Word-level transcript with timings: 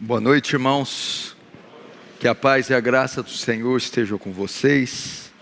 Boa 0.00 0.20
noite, 0.20 0.52
irmãos. 0.52 1.36
Que 2.20 2.28
a 2.28 2.34
paz 2.34 2.70
e 2.70 2.74
a 2.74 2.78
graça 2.78 3.20
do 3.20 3.30
Senhor 3.30 3.76
estejam 3.76 4.16
com 4.16 4.32
vocês. 4.32 5.32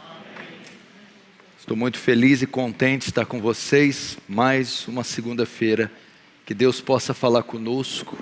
Estou 1.58 1.76
muito 1.76 1.98
feliz 1.98 2.40
e 2.40 2.46
contente 2.46 3.02
de 3.02 3.10
estar 3.10 3.26
com 3.26 3.38
vocês 3.38 4.16
mais 4.26 4.88
uma 4.88 5.04
segunda-feira. 5.04 5.92
Que 6.46 6.54
Deus 6.54 6.80
possa 6.80 7.12
falar 7.12 7.42
conosco 7.42 8.16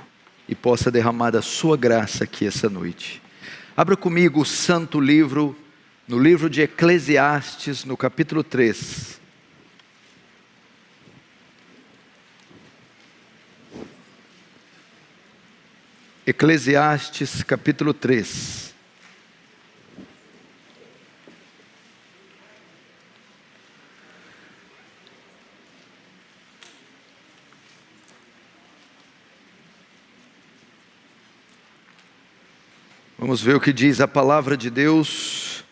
e 0.49 0.57
possa 0.57 0.91
derramar 0.91 1.31
da 1.31 1.41
sua 1.41 1.77
graça 1.77 2.25
aqui 2.25 2.45
essa 2.45 2.69
noite. 2.69 3.23
Abra 3.77 3.97
comigo 3.97 4.41
o 4.41 4.45
santo 4.45 4.99
livro, 4.99 5.57
no 6.09 6.19
livro 6.19 6.51
de 6.51 6.63
Eclesiastes, 6.63 7.85
no 7.85 7.97
capítulo 7.97 8.43
3. 8.43 9.21
Eclesiastes 16.27 17.43
capítulo 17.43 17.93
3. 17.93 18.73
Vamos 33.19 33.43
ver 33.43 33.57
o 33.57 33.61
que 33.61 33.71
diz 33.71 34.01
a 34.01 34.09
palavra 34.09 34.57
de 34.57 34.71
Deus 34.71 35.63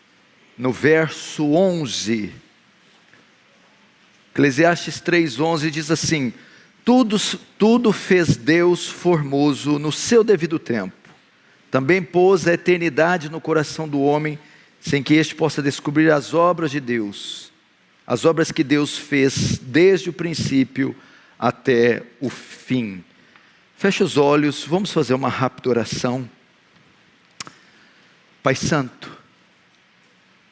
no 0.55 0.71
verso 0.71 1.45
11. 1.51 2.31
Eclesiastes 4.31 5.01
3:11 5.01 5.71
diz 5.71 5.89
assim: 5.89 6.31
tudo, 6.85 7.17
tudo 7.57 7.91
fez 7.91 8.35
Deus 8.35 8.87
formoso 8.87 9.79
no 9.79 9.91
seu 9.91 10.23
devido 10.23 10.59
tempo. 10.59 10.95
Também 11.71 12.03
pôs 12.03 12.47
a 12.47 12.53
eternidade 12.53 13.29
no 13.29 13.41
coração 13.41 13.87
do 13.87 14.01
homem, 14.01 14.37
sem 14.79 15.01
que 15.01 15.13
este 15.13 15.33
possa 15.33 15.61
descobrir 15.61 16.11
as 16.11 16.33
obras 16.33 16.71
de 16.71 16.79
Deus, 16.79 17.51
as 18.05 18.25
obras 18.25 18.51
que 18.51 18.63
Deus 18.63 18.97
fez 18.97 19.57
desde 19.59 20.09
o 20.09 20.13
princípio 20.13 20.95
até 21.39 22.03
o 22.19 22.29
fim. 22.29 23.03
Feche 23.77 24.03
os 24.03 24.17
olhos, 24.17 24.63
vamos 24.65 24.91
fazer 24.91 25.13
uma 25.13 25.29
rápida 25.29 25.69
oração. 25.69 26.29
Pai 28.43 28.55
Santo, 28.55 29.17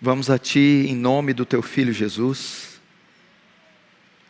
vamos 0.02 0.30
a 0.30 0.40
Ti 0.40 0.86
em 0.88 0.96
nome 0.96 1.34
do 1.34 1.46
Teu 1.46 1.62
Filho 1.62 1.94
Jesus, 1.94 2.80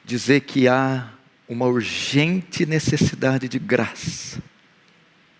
dizer 0.03 0.41
que 0.41 0.67
há 0.67 1.11
uma 1.51 1.65
urgente 1.65 2.65
necessidade 2.65 3.49
de 3.49 3.59
graça, 3.59 4.41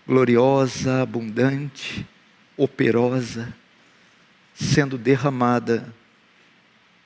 gloriosa, 0.06 1.02
abundante, 1.02 2.06
operosa, 2.58 3.56
sendo 4.54 4.98
derramada 4.98 5.88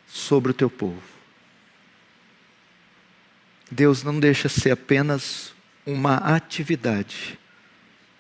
sobre 0.08 0.50
o 0.50 0.56
teu 0.56 0.72
povo. 0.72 1.04
Deus 3.70 4.02
não 4.02 4.20
deixa 4.20 4.50
ser 4.50 4.72
apenas 4.72 5.54
uma 5.86 6.16
atividade, 6.16 7.38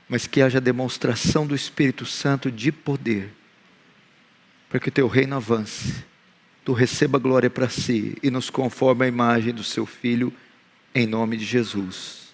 mas 0.08 0.28
que 0.28 0.40
haja 0.40 0.62
demonstração 0.62 1.48
do 1.48 1.56
Espírito 1.56 2.06
Santo 2.06 2.52
de 2.52 2.72
poder, 2.72 3.34
para 4.70 4.80
que 4.80 4.90
o 4.90 4.92
teu 4.92 5.08
reino 5.08 5.36
avance, 5.36 6.06
tu 6.64 6.74
receba 6.74 7.18
glória 7.18 7.50
para 7.50 7.70
si 7.70 8.16
e 8.22 8.30
nos 8.30 8.52
conforme 8.52 9.06
a 9.06 9.08
imagem 9.08 9.52
do 9.52 9.64
seu 9.64 9.88
Filho 9.88 10.32
em 10.96 11.06
nome 11.06 11.36
de 11.36 11.44
Jesus. 11.44 12.30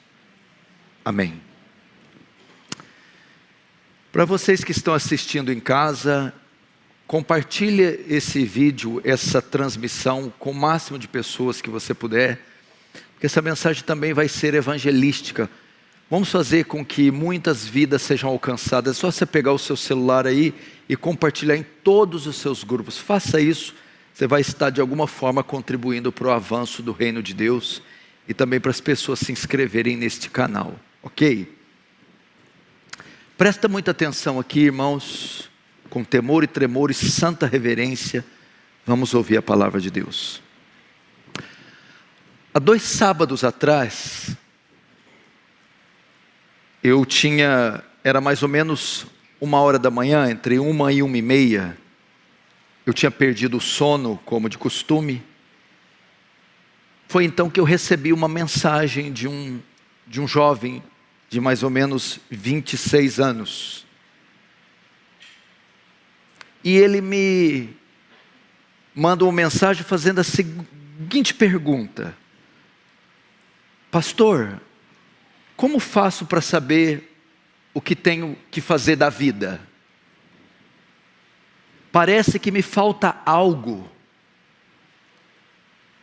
Amém. 1.04 1.42
Para 4.12 4.24
vocês 4.24 4.64
que 4.64 4.72
estão 4.72 4.94
assistindo 4.94 5.52
em 5.52 5.60
casa, 5.60 6.32
compartilhe 7.08 8.06
esse 8.08 8.46
vídeo, 8.46 9.02
essa 9.04 9.42
transmissão 9.42 10.32
com 10.38 10.52
o 10.52 10.54
máximo 10.54 11.00
de 11.00 11.08
pessoas 11.08 11.60
que 11.60 11.72
você 11.72 11.96
puder, 11.96 12.40
porque 13.14 13.26
essa 13.26 13.42
mensagem 13.42 13.84
também 13.84 14.14
vai 14.14 14.28
ser 14.28 14.54
evangelística. 14.54 15.50
Vamos 16.08 16.30
fazer 16.30 16.66
com 16.66 16.86
que 16.86 17.10
muitas 17.10 17.66
vidas 17.66 18.04
sejam 18.04 18.30
alcançadas. 18.30 18.96
É 18.96 19.00
só 19.00 19.10
você 19.10 19.26
pegar 19.26 19.54
o 19.54 19.58
seu 19.58 19.76
celular 19.76 20.28
aí 20.28 20.54
e 20.88 20.96
compartilhar 20.96 21.56
em 21.56 21.66
todos 21.84 22.28
os 22.28 22.36
seus 22.36 22.64
grupos. 22.64 22.98
Faça 22.98 23.42
isso, 23.42 23.74
você 24.14 24.28
vai 24.28 24.42
estar 24.42 24.70
de 24.70 24.82
alguma 24.82 25.08
forma 25.08 25.44
contribuindo 25.44 26.12
para 26.12 26.28
o 26.28 26.32
avanço 26.32 26.84
do 26.84 26.92
reino 26.92 27.24
de 27.24 27.34
Deus 27.34 27.82
e 28.28 28.34
também 28.34 28.60
para 28.60 28.72
as 28.72 28.82
pessoas 28.82 29.20
se 29.20 29.32
inscreverem 29.32 29.98
neste 29.98 30.30
canal, 30.30 30.80
ok? 31.02 31.58
Presta 33.38 33.68
muita 33.68 33.92
atenção 33.92 34.40
aqui, 34.40 34.60
irmãos, 34.62 35.50
com 35.90 36.04
temor 36.04 36.44
e 36.44 36.48
tremor 36.48 36.92
e 36.92 36.94
santa 36.94 37.48
reverência, 37.48 38.24
vamos 38.86 39.14
ouvir 39.14 39.38
a 39.38 39.42
palavra 39.42 39.82
de 39.82 39.90
Deus. 39.90 40.42
Há 42.54 42.60
dois 42.60 42.84
sábados 42.84 43.44
atrás, 43.44 44.36
eu 46.84 47.06
tinha, 47.06 47.84
era 48.04 48.22
mais 48.22 48.44
ou 48.44 48.50
menos 48.50 49.08
uma 49.40 49.60
hora 49.60 49.80
da 49.80 49.90
manhã, 49.90 50.30
entre 50.30 50.60
uma 50.60 50.94
e 50.94 51.02
uma 51.02 51.18
e 51.18 51.22
meia, 51.22 51.78
eu 52.86 52.94
tinha 52.94 53.12
perdido 53.12 53.58
o 53.58 53.62
sono, 53.62 54.20
como 54.26 54.50
de 54.50 54.58
costume, 54.58 55.24
foi 57.12 57.26
então 57.26 57.50
que 57.50 57.60
eu 57.60 57.66
recebi 57.66 58.14
uma 58.14 58.30
mensagem 58.30 59.12
de 59.12 59.28
um, 59.28 59.60
de 60.08 60.22
um 60.22 60.26
jovem 60.26 60.82
de 61.30 61.42
mais 61.42 61.62
ou 61.62 61.70
menos 61.70 62.22
26 62.30 63.20
anos. 63.20 63.86
E 66.64 66.74
ele 66.78 67.02
me 67.02 67.76
manda 68.96 69.26
uma 69.26 69.34
mensagem 69.34 69.84
fazendo 69.84 70.20
a 70.20 70.24
seguinte 70.24 71.34
pergunta: 71.34 72.16
Pastor, 73.92 74.62
como 75.58 75.80
faço 75.80 76.26
para 76.26 76.40
saber 76.40 77.14
o 77.74 77.82
que 77.82 77.94
tenho 77.94 78.38
que 78.50 78.62
fazer 78.62 78.96
da 78.96 79.10
vida? 79.10 79.60
Parece 81.92 82.40
que 82.40 82.52
me 82.52 82.62
falta 82.62 83.22
algo 83.26 83.91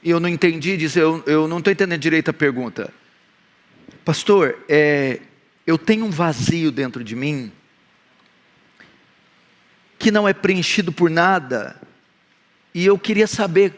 e 0.03 0.11
eu 0.11 0.21
não 0.21 0.29
entendi, 0.29 0.77
disse, 0.77 0.99
eu, 0.99 1.23
eu 1.27 1.49
não 1.49 1.59
estou 1.59 1.73
entendendo 1.73 2.01
direito 2.01 2.31
a 2.31 2.33
pergunta. 2.33 2.93
Pastor, 4.05 4.59
é, 4.69 5.21
eu 5.67 5.77
tenho 5.77 6.05
um 6.05 6.11
vazio 6.11 6.71
dentro 6.71 7.03
de 7.03 7.17
mim 7.17 7.53
que 9.99 10.11
não 10.13 10.29
é 10.29 10.33
preenchido 10.33 10.93
por 10.93 11.11
nada, 11.11 11.81
e 12.73 12.87
eu 12.87 12.97
queria 12.97 13.27
saber 13.27 13.75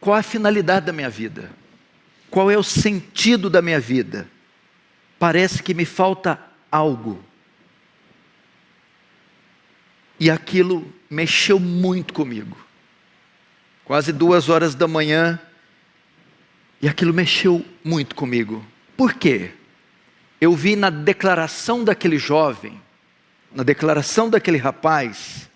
qual 0.00 0.16
a 0.16 0.22
finalidade 0.22 0.86
da 0.86 0.92
minha 0.92 1.10
vida, 1.10 1.50
qual 2.30 2.50
é 2.50 2.56
o 2.56 2.62
sentido 2.62 3.50
da 3.50 3.60
minha 3.60 3.78
vida. 3.78 4.26
Parece 5.18 5.62
que 5.62 5.74
me 5.74 5.84
falta 5.84 6.40
algo. 6.72 7.22
E 10.18 10.30
aquilo 10.30 10.90
mexeu 11.10 11.60
muito 11.60 12.14
comigo 12.14 12.56
quase 13.90 14.12
duas 14.12 14.48
horas 14.48 14.76
da 14.76 14.86
manhã, 14.86 15.36
e 16.80 16.88
aquilo 16.88 17.12
mexeu 17.12 17.66
muito 17.82 18.14
comigo. 18.14 18.64
Por 18.96 19.14
quê? 19.14 19.50
Eu 20.40 20.54
vi 20.54 20.76
na 20.76 20.90
declaração 20.90 21.82
daquele 21.82 22.16
jovem, 22.16 22.80
na 23.52 23.64
declaração 23.64 24.30
daquele 24.30 24.58
rapaz, 24.58 25.50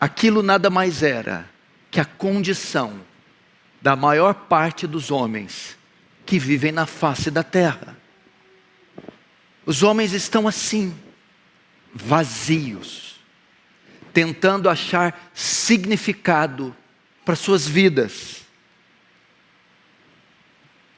aquilo 0.00 0.42
nada 0.42 0.70
mais 0.70 1.02
era 1.02 1.46
que 1.90 2.00
a 2.00 2.04
condição 2.06 2.98
da 3.82 3.94
maior 3.94 4.32
parte 4.32 4.86
dos 4.86 5.10
homens 5.10 5.76
que 6.24 6.38
vivem 6.38 6.72
na 6.72 6.86
face 6.86 7.30
da 7.30 7.42
terra. 7.42 7.94
Os 9.66 9.82
homens 9.82 10.14
estão 10.14 10.48
assim, 10.48 10.98
vazios 11.92 13.15
tentando 14.16 14.70
achar 14.70 15.30
significado 15.34 16.74
para 17.22 17.36
suas 17.36 17.68
vidas. 17.68 18.46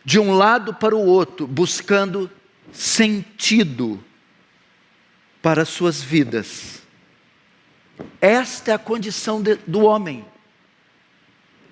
De 0.04 0.20
um 0.20 0.32
lado 0.32 0.72
para 0.72 0.94
o 0.94 1.04
outro, 1.04 1.44
buscando 1.44 2.30
sentido 2.70 4.00
para 5.42 5.64
suas 5.64 6.00
vidas. 6.00 6.82
Esta 8.20 8.70
é 8.70 8.74
a 8.74 8.78
condição 8.78 9.42
de, 9.42 9.56
do 9.66 9.80
homem. 9.80 10.24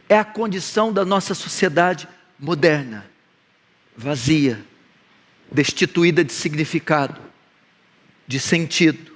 É 0.09 0.19
a 0.19 0.25
condição 0.25 0.93
da 0.93 1.05
nossa 1.05 1.33
sociedade 1.33 2.09
moderna, 2.41 3.09
vazia, 3.97 4.65
destituída 5.53 6.25
de 6.25 6.33
significado, 6.33 7.21
de 8.27 8.41
sentido. 8.41 9.16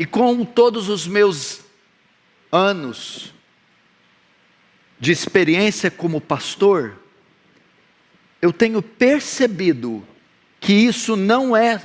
E 0.00 0.06
com 0.06 0.46
todos 0.46 0.88
os 0.88 1.06
meus 1.06 1.60
anos 2.50 3.34
de 4.98 5.12
experiência 5.12 5.90
como 5.90 6.22
pastor, 6.22 6.98
eu 8.40 8.50
tenho 8.50 8.80
percebido 8.80 10.02
que 10.58 10.72
isso 10.72 11.16
não 11.16 11.54
é 11.54 11.82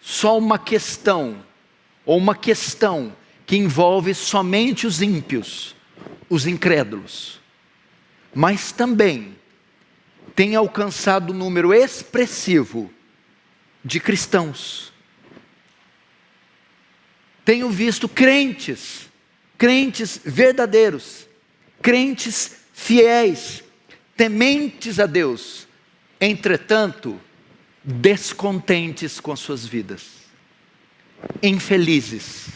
só 0.00 0.36
uma 0.36 0.58
questão, 0.58 1.44
ou 2.04 2.18
uma 2.18 2.34
questão 2.34 3.14
que 3.46 3.56
envolve 3.56 4.14
somente 4.14 4.84
os 4.84 5.00
ímpios, 5.00 5.76
os 6.28 6.44
incrédulos, 6.44 7.38
mas 8.34 8.72
também 8.72 9.36
tem 10.34 10.56
alcançado 10.56 11.32
um 11.32 11.36
número 11.36 11.72
expressivo 11.72 12.92
de 13.84 14.00
cristãos. 14.00 14.92
Tenho 17.48 17.70
visto 17.70 18.10
crentes, 18.10 19.08
crentes 19.56 20.20
verdadeiros, 20.22 21.26
crentes 21.80 22.58
fiéis, 22.74 23.64
tementes 24.14 25.00
a 25.00 25.06
Deus, 25.06 25.66
entretanto, 26.20 27.18
descontentes 27.82 29.18
com 29.18 29.34
suas 29.34 29.64
vidas, 29.64 30.26
infelizes, 31.42 32.48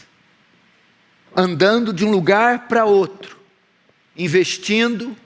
andando 1.35 1.91
de 1.91 2.05
um 2.05 2.11
lugar 2.11 2.67
para 2.67 2.85
outro, 2.85 3.39
investindo, 4.15 5.17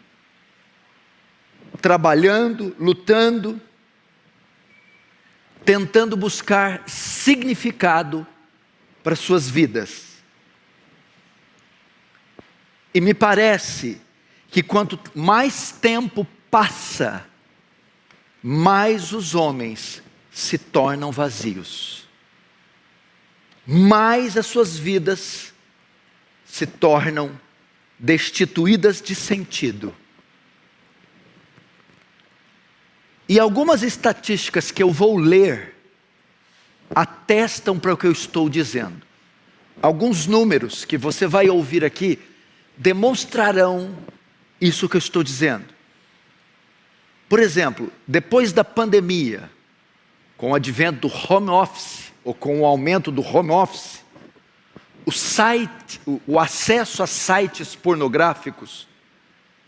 trabalhando, 1.81 2.73
lutando, 2.79 3.59
tentando 5.65 6.15
buscar 6.15 6.87
significado 6.87 8.25
para 9.07 9.15
suas 9.15 9.49
vidas. 9.49 10.17
E 12.93 12.99
me 12.99 13.13
parece 13.13 14.01
que 14.49 14.61
quanto 14.61 14.99
mais 15.15 15.71
tempo 15.71 16.27
passa, 16.51 17.25
mais 18.43 19.13
os 19.13 19.33
homens 19.33 20.03
se 20.29 20.57
tornam 20.57 21.09
vazios, 21.09 22.05
mais 23.65 24.35
as 24.35 24.45
suas 24.45 24.77
vidas 24.77 25.53
se 26.43 26.67
tornam 26.67 27.39
destituídas 27.97 29.01
de 29.01 29.15
sentido. 29.15 29.95
E 33.29 33.39
algumas 33.39 33.83
estatísticas 33.83 34.69
que 34.69 34.83
eu 34.83 34.91
vou 34.91 35.15
ler 35.15 35.76
atestam 36.93 37.79
para 37.79 37.93
o 37.93 37.97
que 37.97 38.07
eu 38.07 38.11
estou 38.11 38.49
dizendo. 38.49 39.01
Alguns 39.81 40.25
números 40.25 40.85
que 40.85 40.97
você 40.97 41.27
vai 41.27 41.49
ouvir 41.49 41.85
aqui 41.85 42.19
demonstrarão 42.75 43.95
isso 44.59 44.89
que 44.89 44.95
eu 44.95 44.99
estou 44.99 45.23
dizendo. 45.23 45.65
Por 47.29 47.39
exemplo, 47.39 47.91
depois 48.07 48.53
da 48.53 48.63
pandemia, 48.63 49.49
com 50.37 50.51
o 50.51 50.55
advento 50.55 51.07
do 51.07 51.13
home 51.13 51.49
office, 51.49 52.11
ou 52.23 52.33
com 52.33 52.61
o 52.61 52.65
aumento 52.65 53.11
do 53.11 53.21
home 53.21 53.51
office, 53.51 54.03
o 55.05 55.11
site, 55.11 56.01
o, 56.05 56.39
acesso 56.39 57.01
a 57.01 57.07
sites 57.07 57.75
pornográficos 57.75 58.87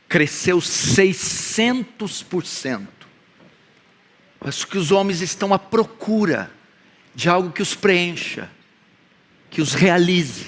cresceu 0.09 0.57
600%. 0.57 2.87
Acho 4.41 4.67
que 4.67 4.77
os 4.77 4.91
homens 4.91 5.21
estão 5.21 5.53
à 5.53 5.59
procura 5.59 6.51
de 7.19 7.27
algo 7.27 7.51
que 7.51 7.61
os 7.61 7.75
preencha, 7.75 8.49
que 9.49 9.61
os 9.61 9.73
realize, 9.73 10.45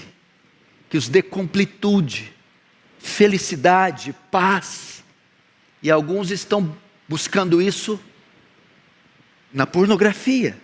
que 0.90 0.96
os 0.98 1.10
dê 1.10 1.22
completude, 1.22 2.32
felicidade, 2.98 4.16
paz. 4.32 5.04
E 5.84 5.92
alguns 5.92 6.32
estão 6.32 6.74
buscando 7.10 7.62
isso 7.62 8.00
na 9.52 9.68
pornografia. 9.68 10.58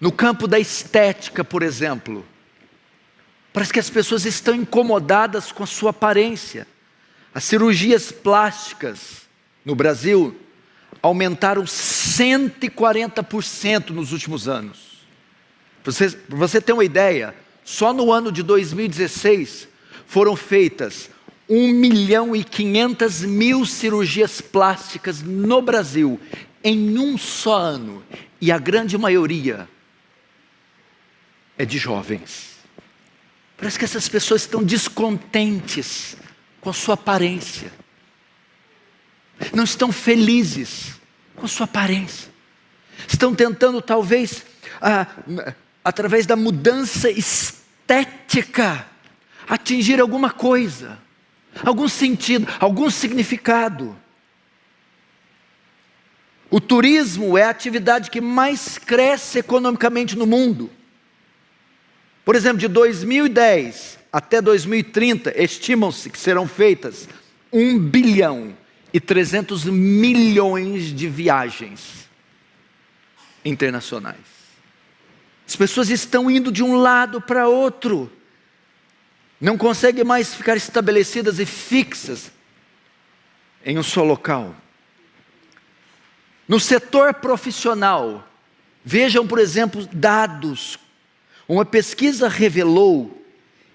No 0.00 0.10
campo 0.10 0.48
da 0.48 0.58
estética, 0.58 1.44
por 1.44 1.62
exemplo. 1.62 2.26
Parece 3.52 3.72
que 3.72 3.78
as 3.78 3.88
pessoas 3.88 4.24
estão 4.24 4.52
incomodadas 4.52 5.52
com 5.52 5.62
a 5.62 5.66
sua 5.66 5.90
aparência. 5.90 6.66
As 7.32 7.44
cirurgias 7.44 8.10
plásticas 8.10 9.28
no 9.64 9.76
Brasil 9.76 10.36
aumentaram 11.04 11.62
140% 11.64 13.90
nos 13.90 14.12
últimos 14.12 14.48
anos. 14.48 15.04
Para 15.82 15.92
você, 15.92 16.18
você 16.30 16.62
ter 16.62 16.72
uma 16.72 16.84
ideia, 16.84 17.34
só 17.62 17.92
no 17.92 18.10
ano 18.10 18.32
de 18.32 18.42
2016 18.42 19.68
foram 20.06 20.34
feitas 20.34 21.10
1 21.46 21.74
milhão 21.74 22.34
e 22.34 22.42
500 22.42 23.20
mil 23.20 23.66
cirurgias 23.66 24.40
plásticas 24.40 25.20
no 25.20 25.60
Brasil, 25.60 26.18
em 26.62 26.98
um 26.98 27.18
só 27.18 27.58
ano, 27.58 28.02
e 28.40 28.50
a 28.50 28.56
grande 28.56 28.96
maioria 28.96 29.68
é 31.58 31.66
de 31.66 31.76
jovens. 31.76 32.54
Parece 33.58 33.78
que 33.78 33.84
essas 33.84 34.08
pessoas 34.08 34.40
estão 34.40 34.62
descontentes 34.62 36.16
com 36.62 36.70
a 36.70 36.74
sua 36.74 36.94
aparência 36.94 37.83
não 39.52 39.64
estão 39.64 39.90
felizes 39.92 40.94
com 41.34 41.46
sua 41.46 41.64
aparência, 41.64 42.30
estão 43.08 43.34
tentando, 43.34 43.82
talvez, 43.82 44.44
ah, 44.80 45.06
através 45.84 46.26
da 46.26 46.36
mudança 46.36 47.10
estética, 47.10 48.86
atingir 49.48 50.00
alguma 50.00 50.30
coisa, 50.30 50.98
algum 51.64 51.88
sentido, 51.88 52.46
algum 52.60 52.88
significado. 52.90 53.96
O 56.50 56.60
turismo 56.60 57.36
é 57.36 57.42
a 57.42 57.50
atividade 57.50 58.10
que 58.10 58.20
mais 58.20 58.78
cresce 58.78 59.40
economicamente 59.40 60.16
no 60.16 60.26
mundo. 60.26 60.70
Por 62.24 62.34
exemplo, 62.36 62.58
de 62.58 62.68
2010 62.68 63.98
até 64.12 64.40
2030, 64.40 65.34
estimam-se 65.42 66.08
que 66.08 66.18
serão 66.18 66.46
feitas 66.46 67.08
um 67.52 67.76
bilhão 67.78 68.56
e 68.94 69.00
300 69.00 69.64
milhões 69.64 70.94
de 70.94 71.08
viagens 71.08 72.08
internacionais. 73.44 74.20
As 75.44 75.56
pessoas 75.56 75.90
estão 75.90 76.30
indo 76.30 76.52
de 76.52 76.62
um 76.62 76.76
lado 76.76 77.20
para 77.20 77.48
outro, 77.48 78.08
não 79.40 79.58
conseguem 79.58 80.04
mais 80.04 80.32
ficar 80.32 80.56
estabelecidas 80.56 81.40
e 81.40 81.46
fixas 81.46 82.30
em 83.64 83.76
um 83.76 83.82
só 83.82 84.04
local. 84.04 84.54
No 86.46 86.60
setor 86.60 87.14
profissional, 87.14 88.24
vejam, 88.84 89.26
por 89.26 89.40
exemplo, 89.40 89.88
dados. 89.92 90.78
Uma 91.48 91.64
pesquisa 91.64 92.28
revelou 92.28 93.26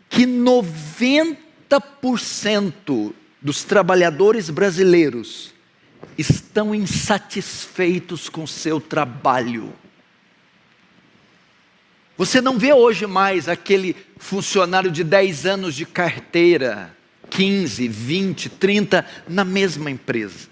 que 0.09 0.25
90% 0.25 3.13
dos 3.41 3.63
trabalhadores 3.63 4.49
brasileiros 4.49 5.53
estão 6.17 6.75
insatisfeitos 6.75 8.29
com 8.29 8.45
seu 8.45 8.79
trabalho. 8.79 9.73
Você 12.17 12.41
não 12.41 12.57
vê 12.57 12.73
hoje 12.73 13.07
mais 13.07 13.47
aquele 13.47 13.95
funcionário 14.17 14.91
de 14.91 15.03
10 15.05 15.45
anos 15.45 15.73
de 15.73 15.85
carteira, 15.85 16.93
15, 17.29 17.87
20, 17.87 18.49
30 18.49 19.05
na 19.27 19.45
mesma 19.45 19.89
empresa. 19.89 20.49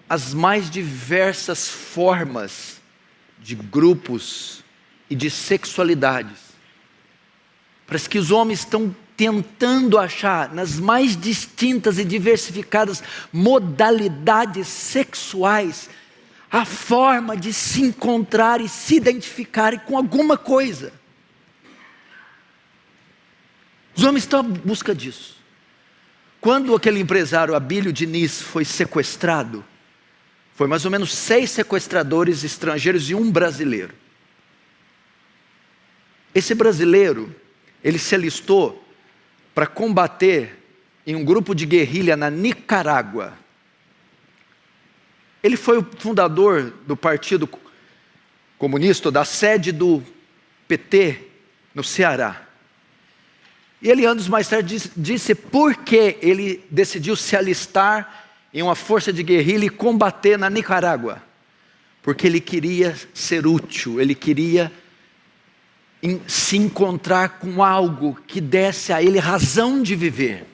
As 0.09 0.33
mais 0.33 0.71
diversas 0.71 1.69
formas 1.69 2.81
de 3.41 3.55
grupos 3.55 4.65
e 5.11 5.17
de 5.17 5.29
sexualidades. 5.31 6.39
Parece 7.87 8.09
que 8.09 8.19
os 8.19 8.31
homens 8.31 8.61
estão 8.61 8.95
tentando 9.17 9.99
achar 9.99 10.55
nas 10.55 10.79
mais 10.79 11.17
distintas 11.17 11.99
e 11.99 12.05
diversificadas 12.05 13.03
modalidades 13.33 14.69
sexuais 14.69 15.91
a 16.51 16.65
forma 16.65 17.37
de 17.37 17.53
se 17.53 17.83
encontrar 17.83 18.61
e 18.61 18.69
se 18.69 18.95
identificar 18.95 19.85
com 19.85 19.97
alguma 19.97 20.39
coisa. 20.39 20.93
Os 23.99 24.05
homens 24.05 24.23
estão 24.23 24.39
à 24.39 24.43
busca 24.45 24.95
disso. 24.95 25.37
Quando 26.41 26.73
aquele 26.73 27.01
empresário 27.01 27.53
Abílio 27.53 27.93
Diniz 27.93 28.41
foi 28.41 28.65
sequestrado, 28.65 29.65
foi 30.55 30.69
mais 30.69 30.85
ou 30.85 30.91
menos 30.93 31.13
seis 31.13 31.51
sequestradores 31.51 32.45
estrangeiros 32.45 33.11
e 33.11 33.17
um 33.17 33.29
brasileiro. 33.29 33.93
Esse 36.33 36.55
brasileiro, 36.55 37.35
ele 37.83 37.99
se 37.99 38.15
alistou 38.15 38.89
para 39.53 39.67
combater 39.67 40.63
em 41.05 41.17
um 41.17 41.25
grupo 41.25 41.53
de 41.53 41.67
guerrilha 41.67 42.17
na 42.17 42.31
Nicarágua. 42.31 43.37
Ele 45.43 45.57
foi 45.57 45.77
o 45.77 45.87
fundador 45.99 46.73
do 46.87 46.97
Partido 46.97 47.51
Comunista, 48.57 49.11
da 49.11 49.25
sede 49.25 49.73
do 49.73 50.01
PT 50.69 51.21
no 51.75 51.83
Ceará. 51.83 52.48
E 53.81 53.89
ele, 53.89 54.05
anos 54.05 54.29
mais 54.29 54.49
tarde, 54.49 54.91
disse, 54.97 55.35
por 55.35 55.77
que 55.77 56.17
ele 56.21 56.65
decidiu 56.71 57.15
se 57.15 57.37
alistar 57.37 58.29
em 58.53 58.63
uma 58.63 58.75
força 58.75 59.13
de 59.13 59.23
guerrilha 59.23 59.67
e 59.67 59.71
combater 59.71 60.39
na 60.39 60.49
Nicarágua. 60.49 61.23
Porque 62.03 62.27
ele 62.27 62.41
queria 62.41 62.97
ser 63.13 63.47
útil, 63.47 64.01
ele 64.01 64.15
queria 64.15 64.73
se 66.27 66.57
encontrar 66.57 67.41
com 67.41 67.63
algo 67.63 68.19
que 68.27 68.41
desse 68.41 68.93
a 68.93 69.03
ele 69.03 69.19
razão 69.19 69.83
de 69.83 69.95
viver. 69.95 70.47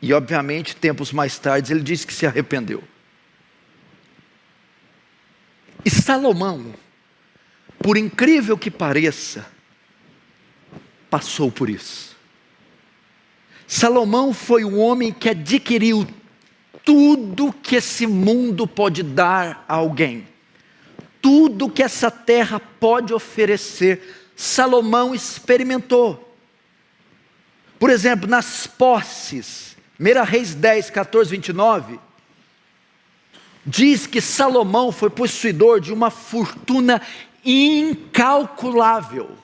E, 0.00 0.12
obviamente, 0.12 0.74
tempos 0.74 1.12
mais 1.12 1.38
tarde, 1.38 1.72
ele 1.72 1.82
disse 1.82 2.06
que 2.06 2.14
se 2.14 2.26
arrependeu. 2.26 2.82
E 5.84 5.90
Salomão, 5.90 6.74
por 7.78 7.96
incrível 7.96 8.56
que 8.56 8.70
pareça, 8.70 9.46
passou 11.10 11.50
por 11.50 11.68
isso. 11.68 12.16
Salomão 13.66 14.32
foi 14.32 14.64
o 14.64 14.76
homem 14.76 15.12
que 15.12 15.28
adquiriu 15.28 16.06
tudo 16.84 17.52
que 17.52 17.76
esse 17.76 18.06
mundo 18.06 18.66
pode 18.66 19.02
dar 19.02 19.64
a 19.68 19.74
alguém, 19.74 20.26
tudo 21.20 21.68
que 21.68 21.82
essa 21.82 22.10
terra 22.10 22.58
pode 22.58 23.12
oferecer, 23.12 24.30
Salomão 24.34 25.14
experimentou. 25.14 26.34
Por 27.78 27.90
exemplo, 27.90 28.28
nas 28.28 28.66
posses, 28.66 29.76
1 30.00 30.24
Reis 30.24 30.54
10, 30.54 30.90
14, 30.90 31.30
29, 31.30 32.00
diz 33.66 34.06
que 34.06 34.20
Salomão 34.20 34.90
foi 34.90 35.10
possuidor 35.10 35.80
de 35.80 35.92
uma 35.92 36.10
fortuna 36.10 37.02
incalculável. 37.44 39.36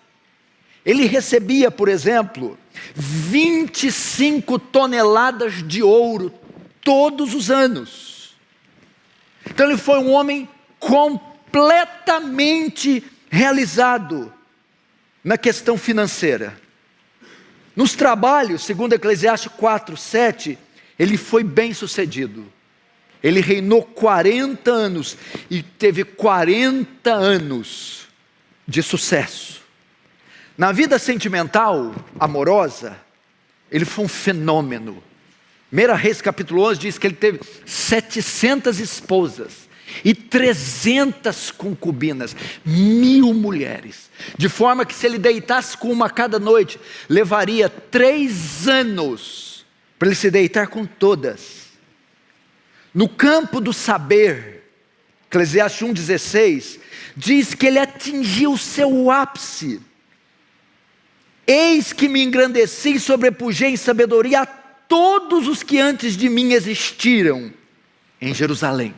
Ele 0.85 1.07
recebia, 1.07 1.71
por 1.71 1.89
exemplo, 1.89 2.59
25 2.95 4.59
toneladas 4.59 5.67
de 5.67 5.83
ouro 5.83 6.31
todos 6.83 7.33
os 7.35 7.51
anos. 7.51 8.37
Então 9.47 9.67
ele 9.69 9.79
foi 9.79 9.99
um 9.99 10.13
homem 10.13 10.47
completamente 10.79 13.03
realizado 13.31 14.31
na 15.23 15.39
questão 15.39 15.79
financeira. 15.79 16.61
Nos 17.75 17.95
trabalhos, 17.95 18.63
segundo 18.63 18.93
Eclesiastes 18.93 19.51
4, 19.57 19.97
7, 19.97 20.59
ele 20.99 21.17
foi 21.17 21.43
bem 21.43 21.73
sucedido. 21.75 22.53
Ele 23.23 23.41
reinou 23.41 23.83
40 23.83 24.71
anos 24.71 25.17
e 25.51 25.63
teve 25.63 26.05
40 26.05 27.11
anos 27.11 28.07
de 28.69 28.83
sucesso. 28.83 29.64
Na 30.57 30.71
vida 30.71 30.99
sentimental, 31.01 31.93
amorosa, 32.19 32.97
ele 33.71 33.85
foi 33.85 34.05
um 34.05 34.09
fenômeno. 34.09 35.03
1 35.73 35.95
Reis 35.97 36.23
capítulo 36.23 36.63
11 36.63 36.79
diz 36.79 36.99
que 36.99 37.09
ele 37.09 37.17
teve 37.17 37.41
700 37.67 38.79
esposas 38.79 39.69
e 40.05 40.15
300 40.15 41.51
concubinas, 41.51 42.37
mil 42.65 43.35
mulheres. 43.35 44.09
De 44.39 44.49
forma 44.49 44.87
que 44.87 44.95
se 44.95 45.07
ele 45.07 45.19
deitasse 45.19 45.77
com 45.77 45.91
uma 45.91 46.09
cada 46.09 46.39
noite, 46.39 46.79
levaria 47.09 47.69
três 47.69 48.69
anos 48.69 49.67
para 49.99 50.07
ele 50.07 50.15
se 50.15 50.31
deitar 50.31 50.69
com 50.69 50.87
todas. 50.87 51.65
No 52.95 53.09
campo 53.09 53.61
do 53.61 53.73
saber, 53.73 54.71
Eclesiastes 55.27 55.89
1,16, 55.89 56.79
diz 57.17 57.55
que 57.55 57.67
ele 57.67 57.81
atingiu 57.81 58.53
o 58.53 58.59
seu 58.59 59.11
ápice 59.11 59.81
Eis 61.47 61.93
que 61.93 62.09
me 62.09 62.23
engrandeci 62.23 62.95
e 62.95 63.01
sobrepujei 63.01 63.71
em 63.71 63.77
sabedoria 63.77 64.43
a 64.43 64.47
todos 64.47 65.47
os 65.47 65.63
que 65.63 65.79
antes 65.79 66.17
de 66.17 66.29
mim 66.29 66.53
existiram 66.53 67.53
em 68.21 68.33
Jerusalém. 68.33 68.95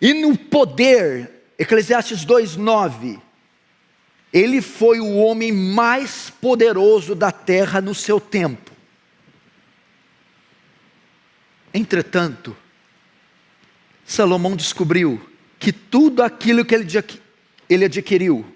E 0.00 0.14
no 0.14 0.36
poder, 0.36 1.30
Eclesiastes 1.58 2.24
2:9, 2.24 3.20
ele 4.32 4.62
foi 4.62 4.98
o 4.98 5.16
homem 5.16 5.52
mais 5.52 6.30
poderoso 6.30 7.14
da 7.14 7.30
terra 7.30 7.80
no 7.80 7.94
seu 7.94 8.18
tempo. 8.18 8.72
Entretanto, 11.74 12.56
Salomão 14.04 14.56
descobriu 14.56 15.20
que 15.58 15.72
tudo 15.72 16.22
aquilo 16.22 16.64
que 16.64 16.74
ele 17.68 17.84
adquiriu 17.84 18.51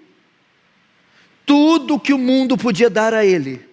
tudo 1.47 1.97
que 1.97 2.13
o 2.13 2.17
mundo 2.17 2.57
podia 2.57 2.89
dar 2.89 3.13
a 3.13 3.25
ele 3.25 3.65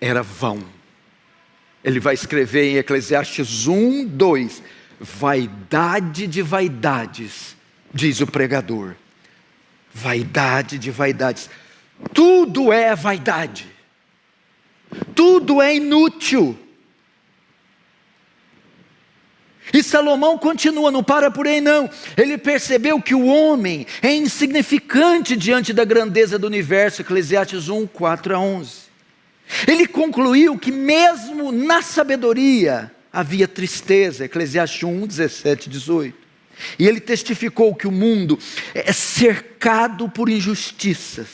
era 0.00 0.22
vão. 0.22 0.64
Ele 1.84 2.00
vai 2.00 2.14
escrever 2.14 2.72
em 2.72 2.76
Eclesiastes 2.78 3.66
1, 3.66 4.06
2: 4.06 4.62
Vaidade 4.98 6.26
de 6.26 6.40
vaidades, 6.40 7.54
diz 7.92 8.20
o 8.22 8.26
pregador. 8.26 8.94
Vaidade 9.92 10.78
de 10.78 10.90
vaidades. 10.90 11.50
Tudo 12.14 12.72
é 12.72 12.96
vaidade. 12.96 13.66
Tudo 15.14 15.60
é 15.60 15.76
inútil. 15.76 16.58
E 19.72 19.82
Salomão 19.82 20.36
continua, 20.38 20.90
não 20.90 21.02
para 21.02 21.30
por 21.30 21.46
aí 21.46 21.60
não. 21.60 21.88
Ele 22.16 22.36
percebeu 22.36 23.00
que 23.00 23.14
o 23.14 23.26
homem 23.26 23.86
é 24.02 24.12
insignificante 24.12 25.36
diante 25.36 25.72
da 25.72 25.84
grandeza 25.84 26.38
do 26.38 26.46
universo, 26.46 27.02
Eclesiastes 27.02 27.68
1, 27.68 27.86
4 27.86 28.34
a 28.34 28.38
11. 28.38 28.70
Ele 29.66 29.86
concluiu 29.86 30.58
que 30.58 30.70
mesmo 30.70 31.50
na 31.50 31.82
sabedoria 31.82 32.90
havia 33.12 33.48
tristeza, 33.48 34.24
Eclesiastes 34.24 34.82
1, 34.82 35.06
17 35.06 35.68
18. 35.68 36.20
E 36.78 36.86
ele 36.86 37.00
testificou 37.00 37.74
que 37.74 37.86
o 37.86 37.92
mundo 37.92 38.38
é 38.74 38.92
cercado 38.92 40.08
por 40.08 40.28
injustiças, 40.28 41.28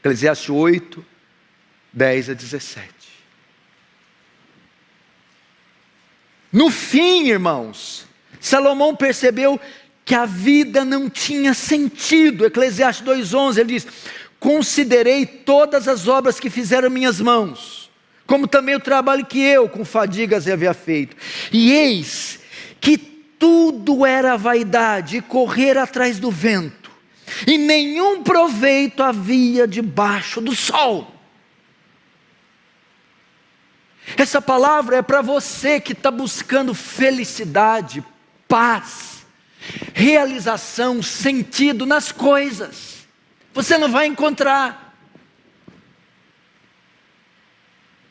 Eclesiastes 0.00 0.48
8, 0.48 1.04
10 1.92 2.30
a 2.30 2.34
17. 2.34 3.01
No 6.52 6.70
fim, 6.70 7.28
irmãos, 7.28 8.06
Salomão 8.38 8.94
percebeu 8.94 9.58
que 10.04 10.14
a 10.14 10.26
vida 10.26 10.84
não 10.84 11.08
tinha 11.08 11.54
sentido. 11.54 12.44
Eclesiastes 12.44 13.04
2:11, 13.04 13.60
ele 13.60 13.74
diz: 13.74 13.86
"Considerei 14.38 15.24
todas 15.24 15.88
as 15.88 16.06
obras 16.06 16.38
que 16.38 16.50
fizeram 16.50 16.90
minhas 16.90 17.20
mãos, 17.20 17.90
como 18.26 18.46
também 18.46 18.74
o 18.74 18.80
trabalho 18.80 19.24
que 19.24 19.40
eu 19.40 19.68
com 19.68 19.84
fadigas 19.84 20.46
havia 20.48 20.74
feito. 20.74 21.16
E 21.52 21.72
eis 21.72 22.40
que 22.80 22.98
tudo 22.98 24.04
era 24.04 24.36
vaidade 24.36 25.16
e 25.16 25.22
correr 25.22 25.78
atrás 25.78 26.18
do 26.18 26.30
vento, 26.30 26.90
e 27.46 27.56
nenhum 27.56 28.22
proveito 28.22 29.02
havia 29.02 29.66
debaixo 29.66 30.40
do 30.40 30.54
sol." 30.54 31.11
Essa 34.16 34.42
palavra 34.42 34.96
é 34.96 35.02
para 35.02 35.22
você 35.22 35.80
que 35.80 35.92
está 35.92 36.10
buscando 36.10 36.74
felicidade, 36.74 38.04
paz, 38.48 39.24
realização, 39.94 41.02
sentido 41.02 41.86
nas 41.86 42.10
coisas. 42.10 43.06
Você 43.54 43.78
não 43.78 43.90
vai 43.90 44.06
encontrar. 44.06 44.94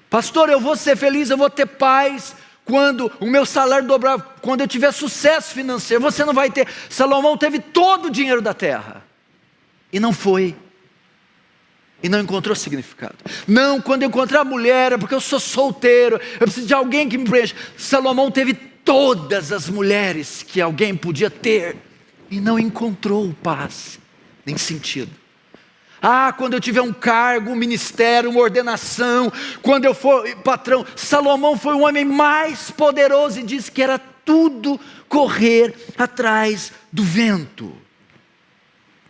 Pastor, 0.10 0.50
eu 0.50 0.60
vou 0.60 0.76
ser 0.76 0.96
feliz, 0.96 1.30
eu 1.30 1.38
vou 1.38 1.50
ter 1.50 1.66
paz 1.66 2.36
quando 2.66 3.12
o 3.20 3.26
meu 3.26 3.46
salário 3.46 3.88
dobrar, 3.88 4.20
quando 4.42 4.62
eu 4.62 4.68
tiver 4.68 4.92
sucesso 4.92 5.54
financeiro. 5.54 6.02
Você 6.02 6.24
não 6.26 6.34
vai 6.34 6.52
ter. 6.52 6.68
Salomão 6.90 7.38
teve 7.38 7.60
todo 7.60 8.06
o 8.06 8.12
dinheiro 8.12 8.42
da 8.42 8.54
terra 8.54 9.04
e 9.92 10.00
não 10.00 10.14
foi 10.14 10.56
e 12.04 12.10
não 12.10 12.20
encontrou 12.20 12.56
significado. 12.56 13.16
Não, 13.48 13.80
quando 13.82 14.04
eu 14.04 14.10
encontrar 14.10 14.44
mulher 14.44 14.94
é 14.94 14.98
porque 14.98 15.14
eu 15.14 15.22
sou 15.22 15.40
solteiro, 15.40 16.20
eu 16.34 16.40
preciso 16.40 16.68
de 16.68 16.74
alguém 16.74 17.08
que 17.08 17.18
me 17.18 17.26
preencha. 17.26 17.56
Salomão 17.78 18.32
teve 18.32 18.54
todas 18.54 19.52
as 19.52 19.70
mulheres 19.70 20.44
que 20.44 20.60
alguém 20.60 20.96
podia 20.96 21.30
ter 21.30 21.76
e 22.30 22.40
não 22.40 22.58
encontrou 22.58 23.34
paz 23.44 24.00
nem 24.46 24.58
sentido. 24.58 25.12
Ah, 26.02 26.34
quando 26.36 26.56
eu 26.56 26.60
tiver 26.60 26.82
um 26.82 26.92
cargo, 26.92 27.52
um 27.52 27.56
ministério, 27.56 28.32
uma 28.32 28.42
ordenação, 28.42 29.32
quando 29.62 29.86
eu 29.86 29.94
for 29.94 30.28
patrão, 30.38 30.84
Salomão 30.96 31.56
foi 31.56 31.76
o 31.76 31.82
homem 31.82 32.04
mais 32.04 32.72
poderoso 32.72 33.40
e 33.40 33.44
disse 33.44 33.72
que 33.72 33.84
era 33.84 34.00
tudo 34.26 34.80
correr 35.08 35.76
atrás 35.96 36.72
do 36.92 37.04
vento. 37.04 37.72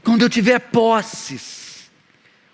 Quando 0.03 0.23
eu 0.23 0.29
tiver 0.29 0.59
posses, 0.59 1.60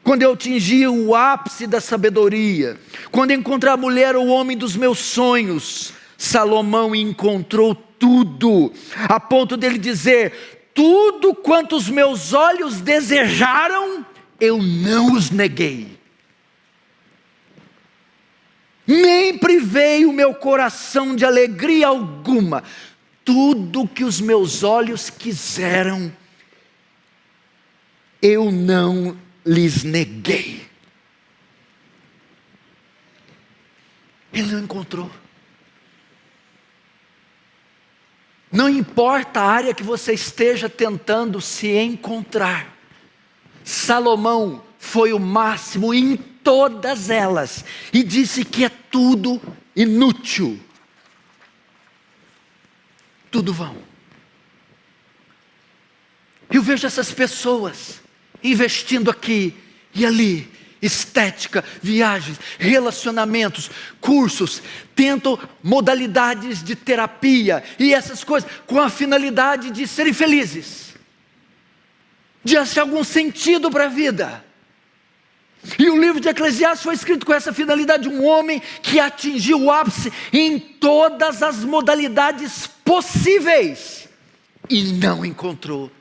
quando 0.07 0.21
eu 0.21 0.31
atingir 0.31 0.87
o 0.87 1.13
ápice 1.13 1.67
da 1.67 1.81
sabedoria, 1.81 2.79
quando 3.11 3.31
encontrar 3.31 3.73
a 3.73 3.77
mulher 3.77 4.15
ou 4.15 4.27
o 4.27 4.29
homem 4.29 4.55
dos 4.55 4.73
meus 4.73 4.99
sonhos, 4.99 5.91
Salomão 6.17 6.95
encontrou 6.95 7.75
tudo, 7.75 8.71
a 8.95 9.19
ponto 9.19 9.57
dele 9.57 9.77
dizer: 9.77 10.69
tudo 10.73 11.35
quanto 11.35 11.75
os 11.75 11.89
meus 11.89 12.31
olhos 12.31 12.79
desejaram, 12.79 14.05
eu 14.39 14.63
não 14.63 15.11
os 15.11 15.29
neguei. 15.29 15.99
Nem 18.87 19.37
privei 19.37 20.05
o 20.05 20.13
meu 20.13 20.33
coração 20.33 21.17
de 21.17 21.25
alegria 21.25 21.87
alguma. 21.87 22.63
Tudo 23.25 23.85
que 23.85 24.05
os 24.05 24.21
meus 24.21 24.63
olhos 24.63 25.09
quiseram, 25.09 26.09
eu 28.21 28.49
não 28.49 29.26
lhes 29.47 29.83
neguei. 29.83 30.67
Ele 34.31 34.51
não 34.51 34.59
encontrou. 34.59 35.09
Não 38.51 38.69
importa 38.69 39.41
a 39.41 39.49
área 39.49 39.73
que 39.73 39.83
você 39.83 40.13
esteja 40.13 40.69
tentando 40.69 41.41
se 41.41 41.69
encontrar, 41.77 42.75
Salomão 43.63 44.63
foi 44.79 45.11
o 45.11 45.19
máximo 45.19 45.93
em 45.93 46.15
todas 46.15 47.09
elas 47.09 47.65
e 47.91 48.03
disse 48.03 48.45
que 48.45 48.63
é 48.63 48.69
tudo 48.69 49.41
inútil, 49.75 50.59
tudo 53.29 53.51
vão. 53.53 53.75
Eu 56.49 56.61
vejo 56.61 56.87
essas 56.87 57.11
pessoas 57.11 58.01
investindo 58.43 59.09
aqui 59.09 59.53
e 59.93 60.05
ali, 60.05 60.49
estética, 60.81 61.63
viagens, 61.81 62.39
relacionamentos, 62.59 63.69
cursos, 63.99 64.61
tentam 64.95 65.39
modalidades 65.63 66.63
de 66.63 66.75
terapia 66.75 67.63
e 67.79 67.93
essas 67.93 68.23
coisas 68.23 68.49
com 68.65 68.79
a 68.79 68.89
finalidade 68.89 69.71
de 69.71 69.87
serem 69.87 70.13
felizes, 70.13 70.93
de 72.43 72.57
achar 72.57 72.81
algum 72.81 73.03
sentido 73.03 73.69
para 73.71 73.85
a 73.85 73.89
vida. 73.89 74.45
E 75.77 75.89
o 75.89 75.99
livro 75.99 76.21
de 76.21 76.29
Eclesiastes 76.29 76.83
foi 76.83 76.93
escrito 76.93 77.25
com 77.25 77.33
essa 77.33 77.51
finalidade: 77.51 78.07
um 78.07 78.23
homem 78.25 78.61
que 78.81 78.99
atingiu 78.99 79.63
o 79.63 79.71
ápice 79.71 80.13
em 80.31 80.59
todas 80.59 81.41
as 81.41 81.63
modalidades 81.63 82.67
possíveis 82.85 84.07
e 84.69 84.93
não 84.93 85.25
encontrou 85.25 85.91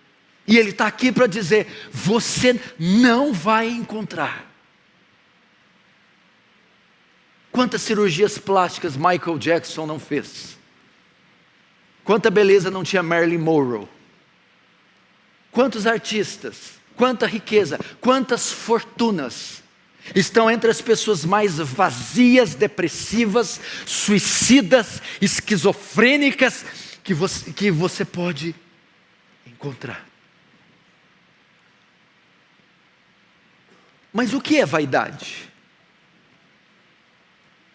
e 0.47 0.57
Ele 0.59 0.71
está 0.71 0.87
aqui 0.87 1.11
para 1.11 1.27
dizer: 1.27 1.67
você 1.93 2.61
não 2.79 3.33
vai 3.33 3.69
encontrar. 3.69 4.47
Quantas 7.51 7.83
cirurgias 7.83 8.37
plásticas 8.39 8.97
Michael 8.97 9.39
Jackson 9.39 9.87
não 9.87 9.99
fez? 9.99 10.59
Quanta 12.05 12.31
beleza 12.31 12.71
não 12.71 12.85
tinha 12.85 13.03
Marilyn 13.03 13.39
Monroe? 13.39 13.89
Quantos 15.51 15.87
artistas, 15.87 16.75
quanta 16.95 17.27
riqueza, 17.27 17.81
quantas 18.01 18.53
fortunas 18.53 19.63
estão 20.15 20.51
entre 20.51 20.71
as 20.71 20.81
pessoas 20.81 21.25
mais 21.25 21.57
vazias, 21.57 22.55
depressivas, 22.55 23.59
suicidas, 23.87 25.03
esquizofrênicas 25.21 26.65
que 27.03 27.15
você, 27.15 27.53
que 27.53 27.71
você 27.71 28.05
pode 28.05 28.55
encontrar. 29.47 30.07
Mas 34.17 34.33
o 34.33 34.41
que 34.41 34.57
é 34.57 34.65
vaidade? 34.65 35.53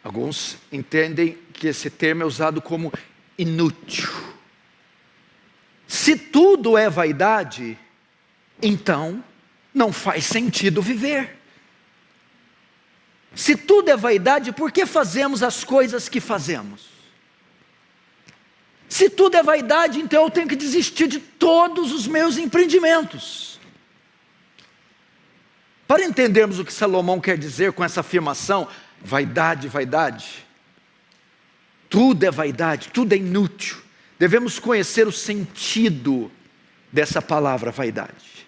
Alguns 0.04 0.58
entendem 0.71 1.38
que 1.54 1.67
esse 1.67 1.88
termo 1.88 2.23
é 2.23 2.25
usado 2.25 2.60
como 2.60 2.91
inútil. 3.38 4.10
Se 5.88 6.17
tudo 6.17 6.75
é 6.75 6.89
vaidade, 6.89 7.77
então 8.60 9.23
não 9.71 9.93
faz 9.93 10.25
sentido 10.25 10.82
viver. 10.82 11.38
Se 13.36 13.56
tudo 13.56 13.91
é 13.91 13.95
vaidade, 13.95 14.51
por 14.51 14.71
que 14.71 14.84
fazemos 14.88 15.43
as 15.43 15.63
coisas 15.63 16.10
que 16.10 16.19
fazemos? 16.19 16.88
Se 18.89 19.12
tudo 19.12 19.38
é 19.38 19.43
vaidade, 19.43 19.99
então 19.99 20.23
eu 20.23 20.32
tenho 20.32 20.47
que 20.47 20.56
desistir 20.56 21.06
de 21.06 21.19
todos 21.19 21.91
os 21.91 22.08
meus 22.08 22.39
empreendimentos. 22.39 23.51
Para 25.91 26.06
entendermos 26.06 26.58
o 26.58 26.63
que 26.63 26.71
Salomão 26.71 27.19
quer 27.19 27.38
dizer 27.38 27.73
com 27.73 27.84
essa 27.84 27.99
afirmação, 27.99 28.65
vaidade, 29.01 29.67
vaidade, 29.67 30.47
tudo 31.89 32.23
é 32.23 32.32
vaidade, 32.32 32.88
tudo 32.93 33.12
é 33.12 33.17
inútil. 33.17 33.75
Devemos 34.17 34.58
conhecer 34.58 35.06
o 35.06 35.12
sentido 35.12 36.32
dessa 36.93 37.21
palavra 37.21 37.71
vaidade. 37.71 38.47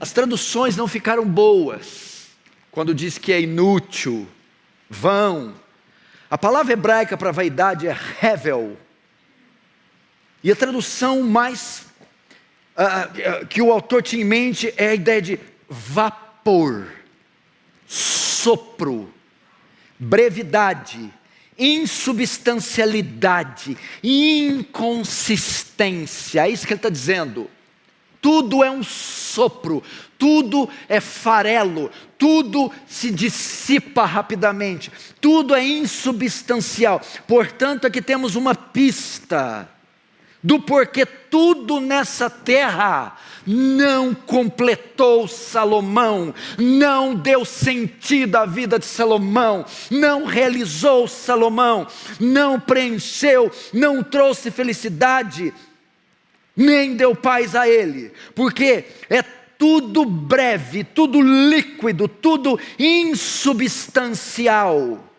As 0.00 0.10
traduções 0.10 0.74
não 0.74 0.88
ficaram 0.88 1.28
boas 1.28 2.28
quando 2.70 2.94
diz 2.94 3.18
que 3.18 3.30
é 3.30 3.42
inútil, 3.42 4.26
vão. 4.88 5.52
A 6.30 6.38
palavra 6.38 6.72
hebraica 6.72 7.14
para 7.14 7.30
vaidade 7.30 7.86
é 7.86 7.94
hevel. 8.22 8.78
E 10.42 10.50
a 10.50 10.56
tradução 10.56 11.22
mais 11.22 11.84
uh, 12.74 13.42
uh, 13.42 13.46
que 13.48 13.60
o 13.60 13.70
autor 13.70 14.02
tinha 14.02 14.22
em 14.22 14.26
mente 14.26 14.72
é 14.78 14.88
a 14.88 14.94
ideia 14.94 15.20
de 15.20 15.38
vapor, 15.68 16.86
sopro, 17.86 19.12
brevidade, 19.98 21.12
insubstancialidade, 21.58 23.76
inconsistência. 24.02 26.46
É 26.46 26.50
isso 26.50 26.66
que 26.66 26.72
ele 26.72 26.78
está 26.78 26.88
dizendo. 26.88 27.50
Tudo 28.20 28.64
é 28.64 28.70
um 28.70 28.82
sopro, 28.82 29.82
tudo 30.18 30.68
é 30.88 31.00
farelo, 31.00 31.90
tudo 32.16 32.72
se 32.86 33.10
dissipa 33.10 34.06
rapidamente, 34.06 34.90
tudo 35.20 35.54
é 35.54 35.62
insubstancial. 35.62 37.02
Portanto, 37.28 37.86
aqui 37.86 38.00
temos 38.00 38.34
uma 38.34 38.54
pista 38.54 39.68
do 40.44 40.60
porquê 40.60 41.04
tudo 41.06 41.80
nessa 41.80 42.28
terra 42.28 43.16
não 43.46 44.14
completou 44.14 45.26
Salomão, 45.26 46.34
não 46.58 47.14
deu 47.14 47.46
sentido 47.46 48.36
à 48.36 48.44
vida 48.44 48.78
de 48.78 48.84
Salomão, 48.84 49.64
não 49.90 50.26
realizou 50.26 51.08
Salomão, 51.08 51.86
não 52.20 52.60
preencheu, 52.60 53.50
não 53.72 54.02
trouxe 54.02 54.50
felicidade, 54.50 55.54
nem 56.54 56.94
deu 56.94 57.16
paz 57.16 57.56
a 57.56 57.66
ele, 57.66 58.12
porque 58.34 58.84
é 59.08 59.22
tudo 59.58 60.04
breve, 60.04 60.84
tudo 60.84 61.22
líquido, 61.22 62.06
tudo 62.06 62.60
insubstancial. 62.78 65.13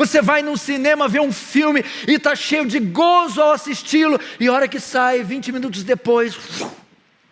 Você 0.00 0.22
vai 0.22 0.40
num 0.40 0.56
cinema 0.56 1.06
ver 1.06 1.20
um 1.20 1.30
filme 1.30 1.84
e 2.08 2.12
está 2.12 2.34
cheio 2.34 2.64
de 2.64 2.78
gozo 2.78 3.38
ao 3.42 3.52
assisti-lo, 3.52 4.18
e 4.40 4.48
a 4.48 4.52
hora 4.54 4.66
que 4.66 4.80
sai, 4.80 5.22
20 5.22 5.52
minutos 5.52 5.84
depois, 5.84 6.38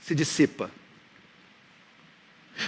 se 0.02 0.14
dissipa. 0.14 0.70